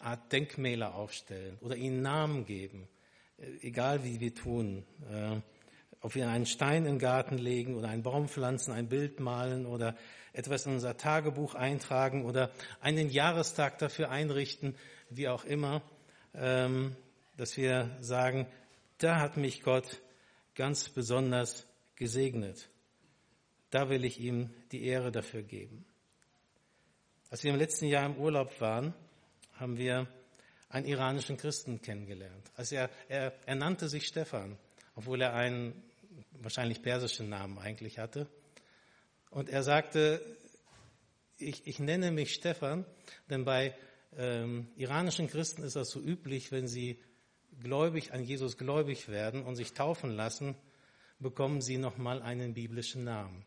Art 0.00 0.32
Denkmäler 0.32 0.96
aufstellen 0.96 1.56
oder 1.60 1.76
ihnen 1.76 2.02
Namen 2.02 2.44
geben, 2.44 2.88
äh, 3.38 3.66
egal 3.66 4.04
wie 4.04 4.20
wir 4.20 4.34
tun. 4.34 4.84
Äh, 5.10 5.40
ob 6.00 6.14
wir 6.14 6.28
einen 6.28 6.46
Stein 6.46 6.78
in 6.78 6.94
den 6.94 6.98
Garten 6.98 7.38
legen 7.38 7.74
oder 7.74 7.88
einen 7.88 8.02
Baum 8.02 8.28
pflanzen, 8.28 8.72
ein 8.72 8.88
Bild 8.88 9.18
malen 9.18 9.66
oder 9.66 9.96
etwas 10.32 10.66
in 10.66 10.72
unser 10.74 10.96
Tagebuch 10.96 11.54
eintragen 11.54 12.24
oder 12.24 12.50
einen 12.80 13.08
Jahrestag 13.08 13.78
dafür 13.78 14.10
einrichten, 14.10 14.74
wie 15.10 15.28
auch 15.28 15.44
immer, 15.44 15.82
ähm, 16.34 16.94
dass 17.36 17.56
wir 17.56 17.96
sagen, 18.00 18.46
da 18.98 19.20
hat 19.20 19.36
mich 19.36 19.62
Gott 19.62 20.02
ganz 20.54 20.88
besonders 20.88 21.66
gesegnet. 21.94 22.68
Da 23.76 23.90
will 23.90 24.06
ich 24.06 24.18
ihm 24.18 24.48
die 24.72 24.86
Ehre 24.86 25.12
dafür 25.12 25.42
geben. 25.42 25.84
Als 27.28 27.44
wir 27.44 27.50
im 27.50 27.58
letzten 27.58 27.84
Jahr 27.84 28.06
im 28.06 28.16
Urlaub 28.16 28.58
waren, 28.58 28.94
haben 29.52 29.76
wir 29.76 30.08
einen 30.70 30.86
iranischen 30.86 31.36
Christen 31.36 31.82
kennengelernt. 31.82 32.50
Also 32.54 32.76
er, 32.76 32.88
er, 33.10 33.34
er 33.44 33.54
nannte 33.54 33.90
sich 33.90 34.06
Stefan, 34.06 34.56
obwohl 34.94 35.20
er 35.20 35.34
einen 35.34 35.74
wahrscheinlich 36.40 36.80
persischen 36.80 37.28
Namen 37.28 37.58
eigentlich 37.58 37.98
hatte. 37.98 38.30
Und 39.28 39.50
er 39.50 39.62
sagte, 39.62 40.22
ich, 41.36 41.66
ich 41.66 41.78
nenne 41.78 42.12
mich 42.12 42.32
Stefan, 42.32 42.86
denn 43.28 43.44
bei 43.44 43.76
ähm, 44.16 44.68
iranischen 44.76 45.28
Christen 45.28 45.62
ist 45.64 45.76
das 45.76 45.90
so 45.90 46.00
üblich, 46.00 46.50
wenn 46.50 46.66
sie 46.66 46.98
gläubig 47.62 48.14
an 48.14 48.24
Jesus 48.24 48.56
gläubig 48.56 49.10
werden 49.10 49.44
und 49.44 49.54
sich 49.54 49.74
taufen 49.74 50.12
lassen, 50.12 50.54
bekommen 51.18 51.60
sie 51.60 51.76
nochmal 51.76 52.22
einen 52.22 52.54
biblischen 52.54 53.04
Namen. 53.04 53.44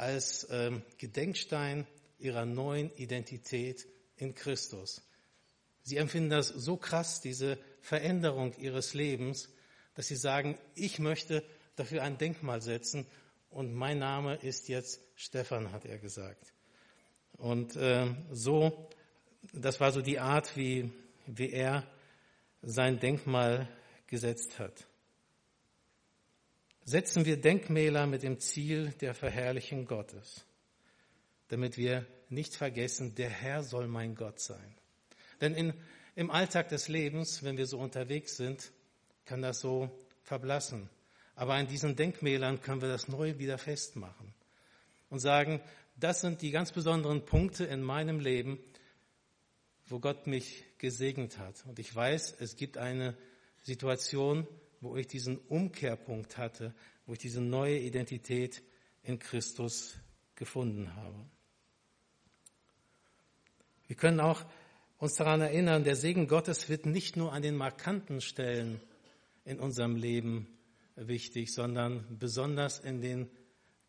Als 0.00 0.46
ähm, 0.50 0.82
Gedenkstein 0.96 1.86
ihrer 2.18 2.46
neuen 2.46 2.90
Identität 2.96 3.86
in 4.16 4.34
Christus. 4.34 5.02
Sie 5.82 5.98
empfinden 5.98 6.30
das 6.30 6.48
so 6.48 6.78
krass, 6.78 7.20
diese 7.20 7.58
Veränderung 7.82 8.56
ihres 8.56 8.94
Lebens, 8.94 9.50
dass 9.94 10.08
sie 10.08 10.16
sagen, 10.16 10.58
ich 10.74 11.00
möchte 11.00 11.44
dafür 11.76 12.02
ein 12.02 12.16
Denkmal 12.16 12.62
setzen 12.62 13.06
und 13.50 13.74
mein 13.74 13.98
Name 13.98 14.36
ist 14.36 14.68
jetzt 14.68 15.02
Stefan, 15.16 15.70
hat 15.70 15.84
er 15.84 15.98
gesagt. 15.98 16.54
Und 17.32 17.76
äh, 17.76 18.06
so, 18.32 18.88
das 19.52 19.80
war 19.80 19.92
so 19.92 20.00
die 20.00 20.18
Art, 20.18 20.56
wie, 20.56 20.90
wie 21.26 21.50
er 21.50 21.86
sein 22.62 23.00
Denkmal 23.00 23.68
gesetzt 24.06 24.58
hat. 24.58 24.86
Setzen 26.90 27.24
wir 27.24 27.40
Denkmäler 27.40 28.06
mit 28.06 28.22
dem 28.22 28.38
Ziel 28.40 28.92
der 29.00 29.14
Verherrlichung 29.14 29.86
Gottes 29.86 30.44
damit 31.50 31.76
wir 31.76 32.06
nicht 32.28 32.54
vergessen, 32.54 33.16
der 33.16 33.28
Herr 33.28 33.62
soll 33.64 33.88
mein 33.88 34.14
Gott 34.14 34.40
sein. 34.40 34.74
Denn 35.40 35.54
in, 35.54 35.74
im 36.14 36.30
Alltag 36.30 36.68
des 36.68 36.86
Lebens, 36.88 37.42
wenn 37.42 37.56
wir 37.56 37.66
so 37.66 37.78
unterwegs 37.78 38.36
sind, 38.36 38.72
kann 39.24 39.42
das 39.42 39.60
so 39.60 39.90
verblassen. 40.22 40.88
Aber 41.34 41.54
an 41.54 41.66
diesen 41.66 41.96
Denkmälern 41.96 42.60
können 42.60 42.80
wir 42.80 42.88
das 42.88 43.08
neu 43.08 43.38
wieder 43.38 43.58
festmachen 43.58 44.32
und 45.08 45.18
sagen, 45.18 45.60
das 45.96 46.20
sind 46.20 46.40
die 46.40 46.52
ganz 46.52 46.70
besonderen 46.70 47.24
Punkte 47.24 47.64
in 47.64 47.82
meinem 47.82 48.20
Leben, 48.20 48.60
wo 49.86 49.98
Gott 49.98 50.28
mich 50.28 50.64
gesegnet 50.78 51.38
hat. 51.38 51.64
Und 51.66 51.80
ich 51.80 51.94
weiß, 51.94 52.36
es 52.38 52.54
gibt 52.54 52.78
eine 52.78 53.16
Situation, 53.64 54.46
wo 54.80 54.96
ich 54.96 55.06
diesen 55.06 55.38
Umkehrpunkt 55.38 56.38
hatte, 56.38 56.74
wo 57.06 57.12
ich 57.12 57.18
diese 57.18 57.40
neue 57.40 57.78
Identität 57.78 58.62
in 59.02 59.18
Christus 59.18 59.98
gefunden 60.34 60.94
habe. 60.96 61.26
Wir 63.86 63.96
können 63.96 64.20
auch 64.20 64.44
uns 64.98 65.14
daran 65.14 65.40
erinnern, 65.40 65.84
der 65.84 65.96
Segen 65.96 66.28
Gottes 66.28 66.68
wird 66.68 66.86
nicht 66.86 67.16
nur 67.16 67.32
an 67.32 67.42
den 67.42 67.56
markanten 67.56 68.20
Stellen 68.20 68.80
in 69.44 69.58
unserem 69.58 69.96
Leben 69.96 70.46
wichtig, 70.96 71.52
sondern 71.52 72.18
besonders 72.18 72.78
in 72.78 73.00
den 73.00 73.30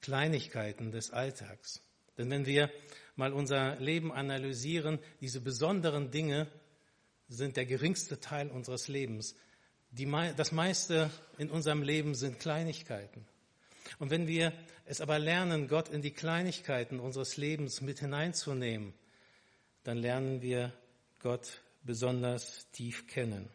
Kleinigkeiten 0.02 0.92
des 0.92 1.12
Alltags. 1.12 1.82
Denn 2.18 2.30
wenn 2.30 2.46
wir 2.46 2.72
mal 3.16 3.34
unser 3.34 3.76
Leben 3.80 4.12
analysieren, 4.12 5.00
diese 5.20 5.42
besonderen 5.42 6.12
Dinge 6.12 6.48
sind 7.28 7.58
der 7.58 7.66
geringste 7.66 8.20
Teil 8.20 8.50
unseres 8.50 8.88
Lebens. 8.88 9.36
Die, 9.92 10.10
das 10.38 10.52
meiste 10.52 11.12
in 11.38 11.50
unserem 11.50 11.84
Leben 11.84 12.16
sind 12.16 12.39
Kleinigkeiten. 12.39 13.26
Und 14.00 14.10
wenn 14.10 14.28
wir 14.28 14.54
es 14.86 15.02
aber 15.02 15.20
lernen, 15.20 15.68
Gott 15.68 15.89
in 15.89 16.02
die 16.02 16.12
Kleinigkeiten 16.12 17.00
unseres 17.00 17.38
Lebens 17.38 17.82
mit 17.82 18.00
hineinzunehmen, 18.00 18.94
dann 19.84 19.98
lernen 19.98 20.42
wir 20.42 20.74
Gott 21.20 21.62
besonders 21.84 22.70
tief 22.72 23.08
kennen. 23.08 23.50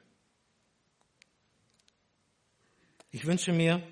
Ich 3.10 3.24
wünsche 3.24 3.52
mir, 3.52 3.82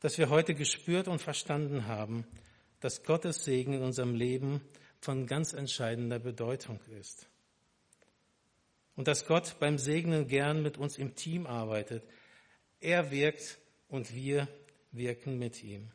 dass 0.00 0.16
wir 0.16 0.30
heute 0.30 0.54
gespürt 0.54 1.06
und 1.06 1.20
verstanden 1.20 1.86
haben, 1.86 2.24
dass 2.80 3.02
Gottes 3.02 3.44
Segen 3.44 3.74
in 3.74 3.82
unserem 3.82 4.14
Leben 4.14 4.62
von 5.00 5.26
ganz 5.26 5.52
entscheidender 5.52 6.18
Bedeutung 6.18 6.80
ist. 6.98 7.28
Und 9.00 9.08
dass 9.08 9.24
Gott 9.24 9.56
beim 9.58 9.78
Segnen 9.78 10.28
gern 10.28 10.62
mit 10.62 10.76
uns 10.76 10.98
im 10.98 11.14
Team 11.14 11.46
arbeitet. 11.46 12.04
Er 12.80 13.10
wirkt 13.10 13.56
und 13.88 14.14
wir 14.14 14.46
wirken 14.92 15.38
mit 15.38 15.64
ihm. 15.64 15.90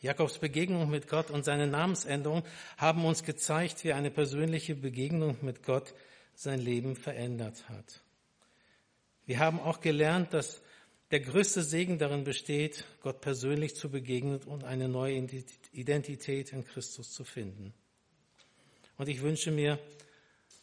Jakobs 0.00 0.38
Begegnung 0.38 0.88
mit 0.88 1.06
Gott 1.06 1.30
und 1.30 1.44
seine 1.44 1.66
Namensänderung 1.66 2.44
haben 2.78 3.04
uns 3.04 3.24
gezeigt, 3.24 3.84
wie 3.84 3.92
eine 3.92 4.10
persönliche 4.10 4.74
Begegnung 4.74 5.36
mit 5.42 5.64
Gott 5.64 5.92
sein 6.34 6.60
Leben 6.60 6.96
verändert 6.96 7.68
hat. 7.68 8.02
Wir 9.26 9.38
haben 9.38 9.60
auch 9.60 9.82
gelernt, 9.82 10.32
dass 10.32 10.62
der 11.10 11.20
größte 11.20 11.62
Segen 11.62 11.98
darin 11.98 12.24
besteht, 12.24 12.86
Gott 13.02 13.20
persönlich 13.20 13.76
zu 13.76 13.90
begegnen 13.90 14.40
und 14.44 14.64
eine 14.64 14.88
neue 14.88 15.28
Identität 15.72 16.54
in 16.54 16.64
Christus 16.64 17.12
zu 17.12 17.24
finden. 17.24 17.74
Und 18.96 19.10
ich 19.10 19.20
wünsche 19.20 19.50
mir, 19.50 19.78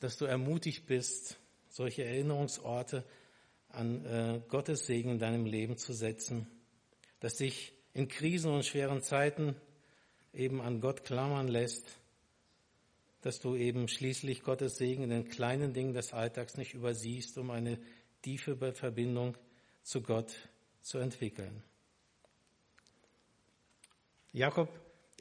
dass 0.03 0.17
du 0.17 0.25
ermutigt 0.25 0.85
bist, 0.85 1.39
solche 1.69 2.03
Erinnerungsorte 2.03 3.05
an 3.69 4.05
äh, 4.05 4.41
Gottes 4.49 4.85
Segen 4.85 5.11
in 5.11 5.19
deinem 5.19 5.45
Leben 5.45 5.77
zu 5.77 5.93
setzen, 5.93 6.45
dass 7.21 7.37
dich 7.37 7.71
in 7.93 8.09
Krisen 8.09 8.51
und 8.51 8.65
schweren 8.65 9.01
Zeiten 9.01 9.55
eben 10.33 10.59
an 10.59 10.81
Gott 10.81 11.05
klammern 11.05 11.47
lässt, 11.47 11.99
dass 13.21 13.39
du 13.39 13.55
eben 13.55 13.87
schließlich 13.87 14.43
Gottes 14.43 14.75
Segen 14.75 15.03
in 15.03 15.09
den 15.09 15.29
kleinen 15.29 15.71
Dingen 15.71 15.93
des 15.93 16.11
Alltags 16.11 16.57
nicht 16.57 16.73
übersiehst, 16.73 17.37
um 17.37 17.49
eine 17.49 17.79
tiefe 18.23 18.73
Verbindung 18.73 19.37
zu 19.83 20.01
Gott 20.01 20.35
zu 20.81 20.97
entwickeln. 20.97 21.63
Jakob, 24.33 24.67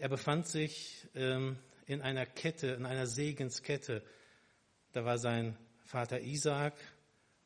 er 0.01 0.09
befand 0.09 0.49
sich 0.49 1.07
ähm, 1.15 1.57
in 1.87 2.03
einer 2.03 2.27
Kette, 2.27 2.69
in 2.73 2.85
einer 2.85 3.07
Segenskette. 3.07 4.03
Da 4.93 5.05
war 5.05 5.19
sein 5.19 5.57
Vater 5.85 6.21
Isaak, 6.21 6.75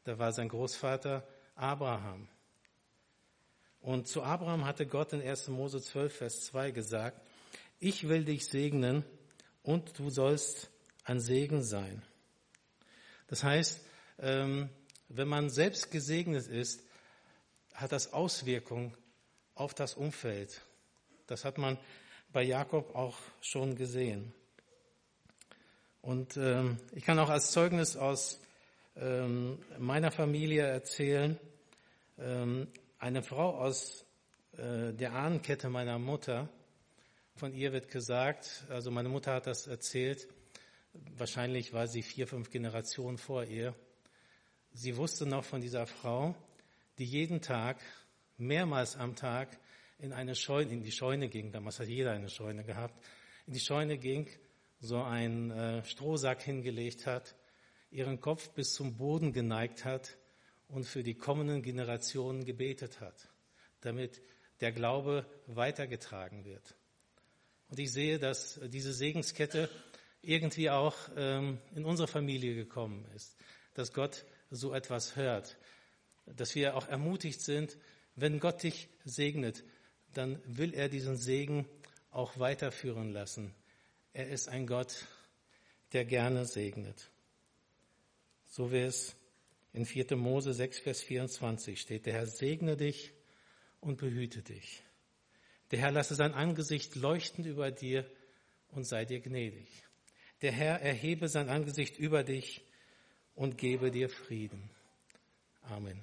da 0.05 0.19
war 0.19 0.33
sein 0.33 0.49
Großvater 0.49 1.27
Abraham. 1.55 2.29
Und 3.81 4.09
zu 4.09 4.23
Abraham 4.23 4.65
hatte 4.65 4.87
Gott 4.87 5.13
in 5.13 5.23
1. 5.23 5.49
Mose 5.49 5.81
12, 5.81 6.17
Vers 6.17 6.45
2 6.47 6.73
gesagt, 6.73 7.21
ich 7.79 8.09
will 8.09 8.25
dich 8.25 8.47
segnen 8.47 9.05
und 9.63 9.99
du 9.99 10.11
sollst 10.11 10.71
ein 11.05 11.21
Segen 11.21 11.63
sein. 11.63 12.03
Das 13.29 13.45
heißt, 13.45 13.81
ähm, 14.19 14.71
wenn 15.09 15.29
man 15.29 15.51
selbst 15.51 15.91
gesegnet 15.91 16.49
ist, 16.49 16.83
hat 17.75 17.93
das 17.93 18.13
Auswirkungen 18.13 18.97
auf 19.55 19.73
das 19.75 19.95
Umfeld. 19.95 20.63
Das 21.27 21.45
hat 21.45 21.59
man 21.59 21.79
bei 22.33 22.43
Jakob 22.43 22.95
auch 22.95 23.17
schon 23.41 23.77
gesehen. 23.77 24.33
Und 26.07 26.37
ähm, 26.37 26.79
ich 26.93 27.05
kann 27.05 27.19
auch 27.19 27.31
als 27.31 27.51
Zeugnis 27.51 27.97
aus 27.97 28.39
ähm, 28.95 29.59
meiner 29.77 30.13
Familie 30.13 30.63
erzählen, 30.63 31.37
ähm, 32.17 32.69
eine 33.01 33.25
Frau 33.25 33.59
aus 33.59 34.05
äh, 34.53 34.93
der 34.93 35.15
Ahnenkette 35.15 35.69
meiner 35.69 35.99
Mutter, 35.99 36.49
von 37.35 37.53
ihr 37.53 37.73
wird 37.73 37.91
gesagt, 37.91 38.67
also 38.69 38.93
meine 38.93 39.09
Mutter 39.09 39.35
hat 39.35 39.49
das 39.49 39.67
erzählt, 39.67 40.29
wahrscheinlich 41.19 41.73
war 41.73 41.89
sie 41.89 42.03
vier, 42.03 42.29
fünf 42.29 42.51
Generationen 42.51 43.19
vor 43.19 43.43
ihr. 43.43 43.75
Sie 44.75 44.97
wusste 44.97 45.27
noch 45.27 45.43
von 45.43 45.61
dieser 45.61 45.89
Frau, 45.89 46.37
die 46.99 47.05
jeden 47.05 47.41
Tag, 47.41 47.81
mehrmals 48.39 48.95
am 48.95 49.17
Tag, 49.17 49.59
in 49.99 50.13
eine 50.13 50.37
Scheune, 50.37 50.71
in 50.71 50.85
die 50.85 50.93
Scheune 50.93 51.29
ging. 51.29 51.51
Damals 51.51 51.81
hat 51.81 51.89
jeder 51.89 52.13
eine 52.13 52.29
Scheune 52.29 52.63
gehabt. 52.63 52.95
In 53.49 53.55
die 53.55 53.61
Scheune 53.61 53.99
ging, 53.99 54.29
so 54.81 55.03
einen 55.03 55.51
äh, 55.51 55.85
Strohsack 55.85 56.43
hingelegt 56.43 57.07
hat, 57.07 57.35
ihren 57.91 58.21
Kopf 58.21 58.51
bis 58.51 58.75
zum 58.75 58.97
Boden 58.97 59.33
geneigt 59.33 59.85
hat 59.85 60.17
und 60.69 60.85
für 60.85 61.03
die 61.03 61.15
kommenden 61.15 61.63
Generationen 61.63 62.45
gebetet 62.45 63.01
hat, 63.01 63.29
damit 63.81 64.21
der 64.61 64.73
Glaube 64.73 65.27
weitergetragen 65.47 66.45
wird. 66.45 66.75
Und 67.69 67.79
ich 67.79 67.93
sehe, 67.93 68.19
dass 68.19 68.61
diese 68.69 68.93
Segenskette 68.93 69.69
irgendwie 70.23 70.71
auch 70.71 70.97
ähm, 71.17 71.59
in 71.75 71.85
unsere 71.85 72.09
Familie 72.09 72.55
gekommen 72.55 73.07
ist, 73.15 73.37
dass 73.75 73.93
Gott 73.93 74.25
so 74.51 74.75
etwas 74.75 75.17
hört, 75.17 75.57
dass 76.27 76.55
wir 76.55 76.77
auch 76.77 76.89
ermutigt 76.89 77.41
sind, 77.41 77.77
wenn 78.15 78.41
Gott 78.41 78.63
dich 78.63 78.89
segnet, 79.05 79.65
dann 80.15 80.41
will 80.47 80.75
er 80.75 80.89
diesen 80.89 81.17
Segen 81.17 81.67
auch 82.11 82.39
weiterführen 82.39 83.13
lassen. 83.13 83.55
Er 84.17 84.29
ist 84.29 84.49
ein 84.49 84.67
Gott, 84.67 85.05
der 85.93 86.07
gerne 86.07 86.47
segnet. 86.47 87.11
So 88.47 88.73
wie 88.73 88.79
es 88.79 89.15
in 89.75 89.85
4. 89.85 90.17
Mose 90.17 90.55
6, 90.55 90.79
Vers 90.79 91.03
24 91.03 91.79
steht, 91.79 92.07
der 92.07 92.15
Herr 92.15 92.27
segne 92.27 92.79
dich 92.79 93.13
und 93.79 93.99
behüte 93.99 94.41
dich. 94.41 94.83
Der 95.71 95.81
Herr 95.81 95.91
lasse 95.91 96.15
sein 96.15 96.33
Angesicht 96.33 96.95
leuchten 96.95 97.45
über 97.45 97.71
dir 97.71 98.11
und 98.69 98.85
sei 98.85 99.05
dir 99.05 99.21
gnädig. 99.21 99.69
Der 100.41 100.53
Herr 100.53 100.81
erhebe 100.81 101.29
sein 101.29 101.51
Angesicht 101.51 101.99
über 101.99 102.25
dich 102.25 102.65
und 103.35 103.59
gebe 103.59 103.91
dir 103.91 104.09
Frieden. 104.09 104.71
Amen. 105.61 106.03